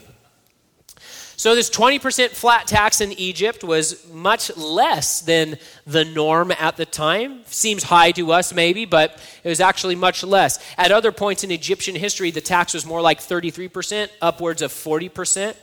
So, 1.40 1.56
this 1.56 1.70
20% 1.70 2.32
flat 2.32 2.68
tax 2.68 3.00
in 3.00 3.14
Egypt 3.14 3.64
was 3.64 4.06
much 4.12 4.54
less 4.58 5.22
than 5.22 5.58
the 5.88 6.04
norm 6.04 6.52
at 6.52 6.76
the 6.76 6.86
time. 6.86 7.44
Seems 7.46 7.84
high 7.84 8.12
to 8.12 8.34
us, 8.34 8.54
maybe, 8.54 8.84
but 8.84 9.18
it 9.42 9.48
was 9.48 9.62
actually 9.62 9.96
much 9.96 10.22
less. 10.22 10.60
At 10.78 10.92
other 10.92 11.14
points 11.14 11.46
in 11.46 11.52
Egyptian 11.52 11.96
history, 11.96 12.30
the 12.30 12.42
tax 12.42 12.74
was 12.74 12.86
more 12.86 13.00
like 13.02 13.22
33%, 13.22 14.10
upwards 14.22 14.62
of 14.62 14.74
40%. 14.74 15.56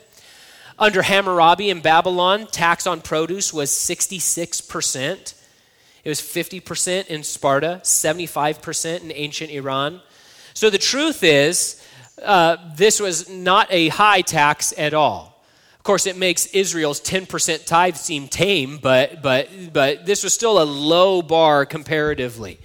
Under 0.78 1.02
Hammurabi 1.02 1.68
in 1.68 1.82
Babylon, 1.82 2.46
tax 2.46 2.86
on 2.86 3.02
produce 3.02 3.52
was 3.52 3.70
66%. 3.70 5.34
It 6.04 6.08
was 6.08 6.22
50% 6.22 7.08
in 7.08 7.22
Sparta, 7.22 7.82
75% 7.84 9.02
in 9.02 9.12
ancient 9.12 9.50
Iran. 9.50 10.00
So 10.54 10.70
the 10.70 10.78
truth 10.78 11.22
is, 11.22 11.86
uh, 12.22 12.56
this 12.76 12.98
was 12.98 13.28
not 13.28 13.68
a 13.70 13.88
high 13.88 14.22
tax 14.22 14.72
at 14.78 14.94
all 14.94 15.35
course, 15.86 16.06
it 16.06 16.18
makes 16.18 16.46
Israel's 16.46 17.00
10% 17.00 17.64
tithe 17.64 17.96
seem 17.96 18.28
tame, 18.28 18.78
but, 18.82 19.22
but, 19.22 19.48
but 19.72 20.04
this 20.04 20.22
was 20.24 20.34
still 20.34 20.60
a 20.60 20.64
low 20.64 21.22
bar 21.22 21.64
comparatively. 21.64 22.58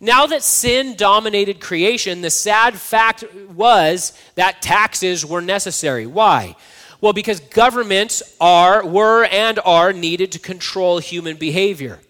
Now 0.00 0.26
that 0.26 0.42
sin 0.42 0.96
dominated 0.96 1.60
creation, 1.60 2.20
the 2.20 2.30
sad 2.30 2.74
fact 2.74 3.24
was 3.50 4.12
that 4.36 4.62
taxes 4.62 5.26
were 5.26 5.40
necessary. 5.40 6.06
Why? 6.06 6.56
Well, 7.00 7.12
because 7.12 7.40
governments 7.40 8.22
are, 8.40 8.84
were, 8.86 9.24
and 9.24 9.58
are 9.64 9.92
needed 9.92 10.32
to 10.32 10.38
control 10.38 10.98
human 10.98 11.36
behavior. 11.36 12.00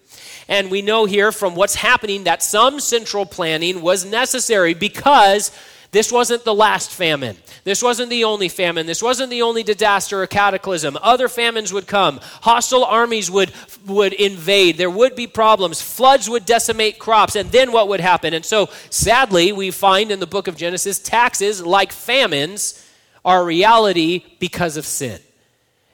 And 0.49 0.71
we 0.71 0.81
know 0.81 1.05
here 1.05 1.33
from 1.33 1.55
what's 1.55 1.75
happening 1.75 2.25
that 2.25 2.43
some 2.43 2.81
central 2.81 3.27
planning 3.27 3.83
was 3.83 4.05
necessary 4.05 4.73
because 4.73 5.51
this 5.91 6.13
wasn't 6.13 6.45
the 6.45 6.55
last 6.55 6.91
famine. 6.91 7.37
This 7.65 7.83
wasn't 7.83 8.11
the 8.11 8.25
only 8.25 8.49
famine. 8.49 8.87
This 8.87 9.03
wasn't 9.03 9.31
the 9.31 9.41
only 9.41 9.63
disaster 9.63 10.23
or 10.23 10.27
cataclysm. 10.27 10.99
Other 11.01 11.29
famines 11.29 11.73
would 11.73 11.87
come. 11.87 12.21
Hostile 12.43 12.85
armies 12.85 13.31
would, 13.31 13.53
would 13.87 14.13
invade. 14.13 14.77
There 14.77 14.91
would 14.91 15.17
be 15.17 15.27
problems. 15.27 15.81
Floods 15.81 16.29
would 16.29 16.45
decimate 16.45 16.99
crops. 16.99 17.37
And 17.37 17.51
then 17.51 17.73
what 17.73 17.89
would 17.89 18.01
happen? 18.01 18.35
And 18.35 18.45
so, 18.45 18.69
sadly, 18.91 19.53
we 19.53 19.71
find 19.71 20.11
in 20.11 20.21
the 20.21 20.27
book 20.27 20.47
of 20.47 20.57
Genesis 20.57 20.99
taxes, 20.99 21.65
like 21.65 21.93
famines, 21.93 22.85
are 23.25 23.43
reality 23.43 24.25
because 24.39 24.77
of 24.77 24.85
sin. 24.85 25.21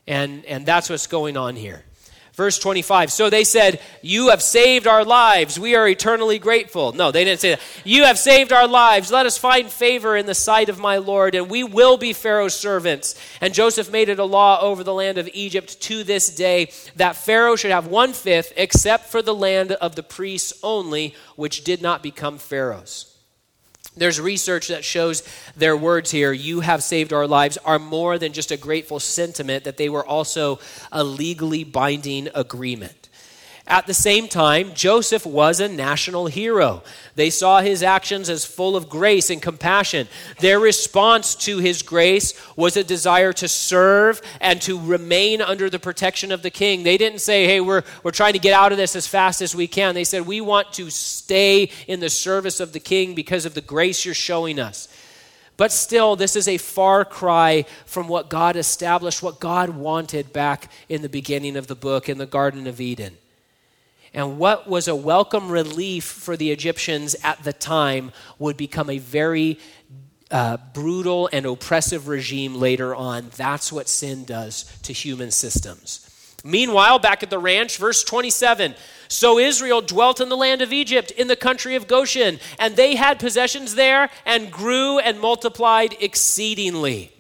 And, 0.09 0.44
and 0.46 0.66
that's 0.66 0.90
what's 0.90 1.07
going 1.07 1.37
on 1.37 1.54
here. 1.54 1.85
Verse 2.35 2.59
25. 2.59 3.12
So 3.12 3.31
they 3.31 3.44
said, 3.44 3.81
You 4.03 4.31
have 4.31 4.42
saved 4.42 4.88
our 4.88 5.05
lives. 5.05 5.59
We 5.59 5.77
are 5.77 5.87
eternally 5.87 6.40
grateful. 6.40 6.92
No, 6.92 7.12
they 7.12 7.25
didn't 7.25 7.40
say 7.40 7.51
that. 7.51 7.61
You 7.85 8.05
have 8.05 8.18
saved 8.18 8.53
our 8.53 8.66
lives. 8.66 9.12
Let 9.12 9.27
us 9.27 9.38
find 9.38 9.70
favor 9.70 10.16
in 10.16 10.27
the 10.27 10.35
sight 10.35 10.68
of 10.68 10.81
my 10.81 10.97
Lord, 10.97 11.37
and 11.37 11.49
we 11.49 11.62
will 11.62 11.97
be 11.97 12.12
Pharaoh's 12.12 12.55
servants. 12.55 13.14
And 13.40 13.55
Joseph 13.55 13.92
made 13.92 14.09
it 14.09 14.18
a 14.18 14.25
law 14.25 14.61
over 14.61 14.83
the 14.83 14.92
land 14.92 15.16
of 15.16 15.29
Egypt 15.33 15.81
to 15.83 16.03
this 16.03 16.35
day 16.35 16.73
that 16.97 17.14
Pharaoh 17.14 17.55
should 17.55 17.70
have 17.70 17.87
one 17.87 18.12
fifth, 18.12 18.53
except 18.57 19.07
for 19.07 19.23
the 19.23 19.35
land 19.35 19.70
of 19.70 19.94
the 19.94 20.03
priests 20.03 20.53
only, 20.64 21.14
which 21.37 21.62
did 21.62 21.83
not 21.83 22.03
become 22.03 22.38
Pharaoh's. 22.38 23.13
There's 23.96 24.20
research 24.20 24.68
that 24.68 24.85
shows 24.85 25.22
their 25.57 25.76
words 25.76 26.11
here, 26.11 26.33
you 26.33 26.61
have 26.61 26.83
saved 26.83 27.12
our 27.12 27.26
lives, 27.26 27.57
are 27.59 27.78
more 27.78 28.18
than 28.18 28.33
just 28.33 28.50
a 28.50 28.57
grateful 28.57 28.98
sentiment, 28.98 29.64
that 29.64 29.76
they 29.76 29.88
were 29.88 30.04
also 30.04 30.59
a 30.90 31.04
legally 31.04 31.62
binding 31.64 32.28
agreement. 32.35 33.04
At 33.66 33.87
the 33.87 33.94
same 33.94 34.29
time, 34.29 34.74
Joseph 34.74 35.24
was 35.24 35.59
a 35.59 35.68
national 35.68 36.27
hero. 36.27 36.83
They 37.14 37.31
saw 37.31 37.62
his 37.62 37.83
actions 37.83 38.29
as 38.29 38.44
full 38.44 38.77
of 38.77 38.90
grace 38.90 39.31
and 39.31 39.40
compassion. 39.40 40.07
Their 40.40 40.61
response 40.61 41.35
to 41.37 41.59
his 41.59 41.81
grace 41.81 42.35
was 42.57 42.77
a 42.77 42.85
desire 42.85 43.33
to 43.33 43.48
serve 43.48 44.20
and 44.38 44.61
to 44.62 44.79
remain 44.79 45.40
under 45.40 45.70
the 45.70 45.79
protection 45.79 46.31
of 46.31 46.42
the 46.42 46.50
king. 46.50 46.83
They 46.83 46.98
didn't 46.98 47.20
say, 47.20 47.46
hey, 47.46 47.62
we're, 47.62 47.85
we're 48.03 48.11
trying 48.11 48.35
to 48.35 48.38
get 48.38 48.53
out 48.53 48.72
of 48.72 48.77
this 48.77 48.94
as 48.96 49.07
fast 49.07 49.40
as 49.40 49.55
we 49.55 49.66
can. 49.66 49.94
They 49.94 50.05
said, 50.05 50.27
we 50.27 50.42
want 50.42 50.74
to 50.74 50.90
stay 50.90 51.70
in 51.88 52.00
the 52.00 52.11
service 52.11 52.61
of 52.61 52.74
the 52.74 52.81
king 52.81 53.14
because 53.14 53.46
of 53.46 53.55
the 53.55 53.62
grace 53.62 54.05
you're 54.05 54.12
showing 54.12 54.59
us. 54.59 54.88
But 55.57 55.72
still, 55.72 56.16
this 56.16 56.37
is 56.37 56.48
a 56.48 56.59
far 56.59 57.07
cry 57.07 57.64
from 57.87 58.09
what 58.09 58.29
God 58.29 58.57
established, 58.57 59.22
what 59.22 59.40
God 59.40 59.70
wanted 59.70 60.35
back 60.35 60.70
in 60.90 61.00
the 61.00 61.09
beginning 61.09 61.57
of 61.57 61.66
the 61.66 61.74
book 61.74 62.11
in 62.11 62.18
the 62.18 62.27
Garden 62.27 62.66
of 62.66 62.79
Eden. 62.79 63.16
And 64.14 64.38
what 64.38 64.68
was 64.68 64.87
a 64.87 64.94
welcome 64.94 65.50
relief 65.50 66.05
for 66.05 66.37
the 66.37 66.53
Egyptians 66.53 67.16
at 67.24 67.42
the 67.42 67.53
time 67.53 68.12
would 68.38 68.57
become 68.57 68.88
a 68.88 68.98
very 68.98 69.59
uh, 70.31 70.57
brutal 70.72 71.29
and 71.33 71.44
oppressive 71.44 72.07
regime 72.07 72.55
later 72.55 72.94
on. 72.94 73.31
That's 73.37 73.72
what 73.72 73.88
sin 73.88 74.24
does 74.24 74.64
to 74.83 74.92
human 74.92 75.33
systems. 75.33 76.09
Meanwhile, 76.44 77.00
back 77.00 77.22
at 77.24 77.31
the 77.31 77.38
ranch, 77.40 77.77
verse 77.79 78.05
27 78.05 78.77
So 79.09 79.38
Israel 79.38 79.81
dwelt 79.81 80.20
in 80.20 80.29
the 80.29 80.37
land 80.37 80.62
of 80.62 80.72
Egypt, 80.72 81.11
in 81.11 81.27
the 81.27 81.37
country 81.37 81.74
of 81.74 81.88
Goshen, 81.88 82.38
and 82.59 82.77
they 82.77 82.94
had 82.94 83.18
possessions 83.18 83.74
there 83.74 84.11
and 84.24 84.53
grew 84.53 85.00
and 85.00 85.18
multiplied 85.18 85.96
exceedingly. 86.00 87.11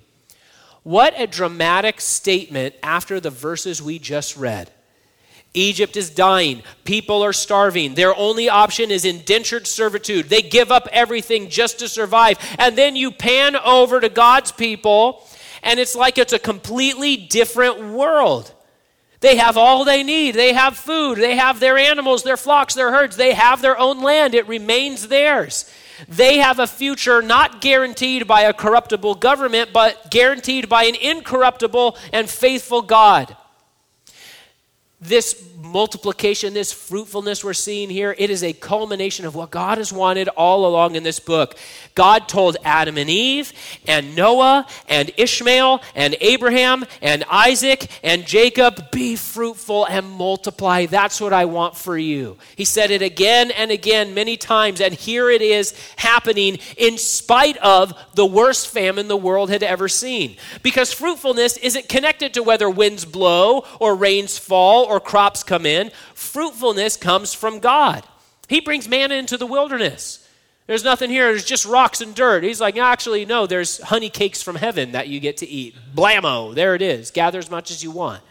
What 0.84 1.14
a 1.18 1.26
dramatic 1.26 2.00
statement 2.00 2.74
after 2.82 3.18
the 3.18 3.30
verses 3.30 3.82
we 3.82 3.98
just 3.98 4.36
read. 4.36 4.70
Egypt 5.54 5.96
is 5.96 6.10
dying. 6.10 6.64
People 6.84 7.22
are 7.22 7.32
starving. 7.32 7.94
Their 7.94 8.14
only 8.16 8.48
option 8.48 8.90
is 8.90 9.04
indentured 9.04 9.68
servitude. 9.68 10.28
They 10.28 10.42
give 10.42 10.72
up 10.72 10.88
everything 10.90 11.48
just 11.48 11.78
to 11.78 11.88
survive. 11.88 12.38
And 12.58 12.76
then 12.76 12.96
you 12.96 13.12
pan 13.12 13.54
over 13.56 14.00
to 14.00 14.08
God's 14.08 14.50
people, 14.50 15.26
and 15.62 15.78
it's 15.78 15.94
like 15.94 16.18
it's 16.18 16.32
a 16.32 16.40
completely 16.40 17.16
different 17.16 17.80
world. 17.80 18.52
They 19.20 19.36
have 19.36 19.56
all 19.56 19.84
they 19.84 20.02
need. 20.02 20.34
They 20.34 20.52
have 20.52 20.76
food. 20.76 21.18
They 21.18 21.36
have 21.36 21.60
their 21.60 21.78
animals, 21.78 22.24
their 22.24 22.36
flocks, 22.36 22.74
their 22.74 22.90
herds. 22.90 23.16
They 23.16 23.32
have 23.32 23.62
their 23.62 23.78
own 23.78 24.02
land. 24.02 24.34
It 24.34 24.48
remains 24.48 25.06
theirs. 25.08 25.70
They 26.08 26.38
have 26.38 26.58
a 26.58 26.66
future 26.66 27.22
not 27.22 27.60
guaranteed 27.60 28.26
by 28.26 28.42
a 28.42 28.52
corruptible 28.52 29.14
government, 29.14 29.72
but 29.72 30.10
guaranteed 30.10 30.68
by 30.68 30.84
an 30.84 30.96
incorruptible 30.96 31.96
and 32.12 32.28
faithful 32.28 32.82
God 32.82 33.36
this 35.04 35.50
multiplication, 35.60 36.54
this 36.54 36.72
fruitfulness 36.72 37.42
we're 37.42 37.52
seeing 37.52 37.90
here, 37.90 38.14
it 38.16 38.30
is 38.30 38.42
a 38.42 38.52
culmination 38.52 39.26
of 39.26 39.34
what 39.34 39.50
God 39.50 39.78
has 39.78 39.92
wanted 39.92 40.28
all 40.28 40.66
along 40.66 40.94
in 40.94 41.02
this 41.02 41.18
book. 41.18 41.56
God 41.94 42.28
told 42.28 42.56
Adam 42.64 42.96
and 42.96 43.10
Eve, 43.10 43.52
and 43.86 44.14
Noah, 44.14 44.66
and 44.88 45.10
Ishmael, 45.16 45.82
and 45.94 46.16
Abraham, 46.20 46.84
and 47.02 47.24
Isaac, 47.30 47.88
and 48.02 48.26
Jacob, 48.26 48.90
be 48.92 49.16
fruitful 49.16 49.86
and 49.86 50.08
multiply. 50.10 50.86
That's 50.86 51.20
what 51.20 51.32
I 51.32 51.46
want 51.46 51.76
for 51.76 51.98
you. 51.98 52.36
He 52.56 52.64
said 52.64 52.90
it 52.90 53.02
again 53.02 53.50
and 53.50 53.70
again, 53.70 54.14
many 54.14 54.36
times, 54.36 54.80
and 54.80 54.94
here 54.94 55.30
it 55.30 55.42
is 55.42 55.74
happening 55.96 56.58
in 56.76 56.98
spite 56.98 57.56
of 57.58 57.92
the 58.14 58.26
worst 58.26 58.68
famine 58.68 59.08
the 59.08 59.16
world 59.16 59.50
had 59.50 59.62
ever 59.62 59.88
seen. 59.88 60.36
Because 60.62 60.92
fruitfulness 60.92 61.56
isn't 61.58 61.88
connected 61.88 62.34
to 62.34 62.42
whether 62.42 62.70
winds 62.70 63.04
blow 63.04 63.64
or 63.80 63.96
rains 63.96 64.38
fall 64.38 64.84
or 64.84 64.93
crops 65.00 65.42
come 65.42 65.66
in. 65.66 65.90
Fruitfulness 66.14 66.96
comes 66.96 67.34
from 67.34 67.58
God. 67.58 68.04
He 68.48 68.60
brings 68.60 68.88
manna 68.88 69.14
into 69.14 69.36
the 69.36 69.46
wilderness. 69.46 70.28
There's 70.66 70.84
nothing 70.84 71.10
here. 71.10 71.26
There's 71.26 71.44
just 71.44 71.66
rocks 71.66 72.00
and 72.00 72.14
dirt. 72.14 72.42
He's 72.42 72.60
like, 72.60 72.76
actually, 72.76 73.26
no, 73.26 73.46
there's 73.46 73.80
honey 73.82 74.08
cakes 74.08 74.42
from 74.42 74.56
heaven 74.56 74.92
that 74.92 75.08
you 75.08 75.20
get 75.20 75.38
to 75.38 75.46
eat. 75.46 75.76
Blammo, 75.94 76.54
there 76.54 76.74
it 76.74 76.82
is. 76.82 77.10
Gather 77.10 77.38
as 77.38 77.50
much 77.50 77.70
as 77.70 77.82
you 77.82 77.90
want. 77.90 78.22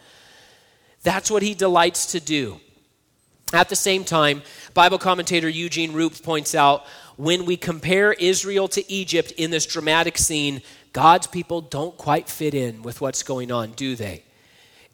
That's 1.03 1.29
what 1.29 1.43
he 1.43 1.53
delights 1.53 2.07
to 2.13 2.19
do. 2.19 2.59
At 3.53 3.69
the 3.69 3.75
same 3.75 4.03
time, 4.03 4.41
Bible 4.73 4.97
commentator 4.97 5.47
Eugene 5.47 5.93
Roop 5.93 6.23
points 6.23 6.55
out 6.55 6.85
when 7.17 7.45
we 7.45 7.55
compare 7.55 8.13
Israel 8.13 8.67
to 8.69 8.91
Egypt 8.91 9.31
in 9.33 9.51
this 9.51 9.67
dramatic 9.67 10.17
scene, 10.17 10.63
God's 10.91 11.27
people 11.27 11.61
don't 11.61 11.95
quite 11.95 12.29
fit 12.29 12.55
in 12.55 12.81
with 12.81 12.99
what's 12.99 13.21
going 13.21 13.51
on, 13.51 13.73
do 13.73 13.95
they? 13.95 14.23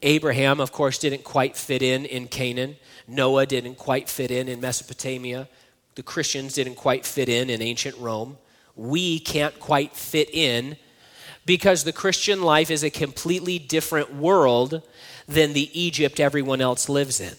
Abraham, 0.01 0.59
of 0.59 0.71
course, 0.71 0.97
didn't 0.97 1.23
quite 1.23 1.57
fit 1.57 1.81
in 1.81 2.05
in 2.05 2.27
Canaan. 2.27 2.77
Noah 3.07 3.45
didn't 3.45 3.75
quite 3.75 4.09
fit 4.09 4.31
in 4.31 4.47
in 4.47 4.61
Mesopotamia. 4.61 5.49
The 5.95 6.03
Christians 6.03 6.53
didn't 6.53 6.75
quite 6.75 7.05
fit 7.05 7.27
in 7.27 7.49
in 7.49 7.61
ancient 7.61 7.97
Rome. 7.97 8.37
We 8.75 9.19
can't 9.19 9.59
quite 9.59 9.95
fit 9.95 10.29
in 10.33 10.77
because 11.45 11.83
the 11.83 11.91
Christian 11.91 12.41
life 12.41 12.71
is 12.71 12.83
a 12.83 12.89
completely 12.89 13.59
different 13.59 14.13
world 14.13 14.81
than 15.27 15.53
the 15.53 15.69
Egypt 15.79 16.19
everyone 16.19 16.61
else 16.61 16.87
lives 16.87 17.19
in. 17.19 17.33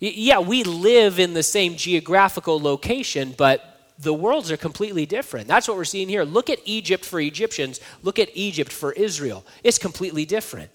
Yeah, 0.00 0.40
we 0.40 0.64
live 0.64 1.18
in 1.18 1.34
the 1.34 1.42
same 1.42 1.76
geographical 1.76 2.60
location, 2.60 3.34
but 3.36 3.92
the 3.98 4.14
worlds 4.14 4.50
are 4.50 4.56
completely 4.56 5.06
different. 5.06 5.46
That's 5.46 5.68
what 5.68 5.76
we're 5.76 5.84
seeing 5.84 6.08
here. 6.08 6.24
Look 6.24 6.48
at 6.48 6.58
Egypt 6.64 7.04
for 7.04 7.20
Egyptians, 7.20 7.80
look 8.02 8.18
at 8.18 8.30
Egypt 8.34 8.72
for 8.72 8.92
Israel. 8.92 9.44
It's 9.62 9.78
completely 9.78 10.24
different. 10.24 10.70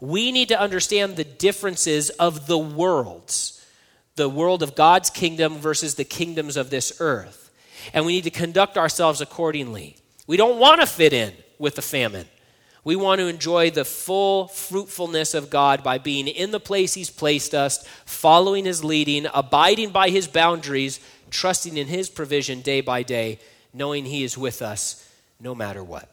We 0.00 0.32
need 0.32 0.48
to 0.48 0.60
understand 0.60 1.16
the 1.16 1.24
differences 1.24 2.10
of 2.10 2.46
the 2.46 2.58
worlds 2.58 3.60
the 4.20 4.28
world 4.28 4.62
of 4.62 4.74
God's 4.74 5.08
kingdom 5.08 5.56
versus 5.56 5.94
the 5.94 6.04
kingdoms 6.04 6.58
of 6.58 6.68
this 6.68 6.92
earth. 7.00 7.50
And 7.94 8.04
we 8.04 8.12
need 8.12 8.24
to 8.24 8.30
conduct 8.30 8.76
ourselves 8.76 9.22
accordingly. 9.22 9.96
We 10.26 10.36
don't 10.36 10.58
want 10.58 10.82
to 10.82 10.86
fit 10.86 11.14
in 11.14 11.32
with 11.58 11.74
the 11.74 11.82
famine. 11.82 12.26
We 12.84 12.96
want 12.96 13.20
to 13.20 13.28
enjoy 13.28 13.70
the 13.70 13.84
full 13.84 14.48
fruitfulness 14.48 15.32
of 15.32 15.48
God 15.48 15.82
by 15.82 15.96
being 15.96 16.28
in 16.28 16.50
the 16.50 16.60
place 16.60 16.92
He's 16.92 17.08
placed 17.08 17.54
us, 17.54 17.86
following 18.04 18.66
His 18.66 18.84
leading, 18.84 19.26
abiding 19.32 19.90
by 19.90 20.10
His 20.10 20.26
boundaries, 20.26 21.00
trusting 21.30 21.78
in 21.78 21.86
His 21.86 22.10
provision 22.10 22.60
day 22.60 22.82
by 22.82 23.02
day, 23.02 23.38
knowing 23.72 24.04
He 24.04 24.22
is 24.22 24.36
with 24.36 24.60
us 24.60 25.08
no 25.40 25.54
matter 25.54 25.82
what. 25.82 26.10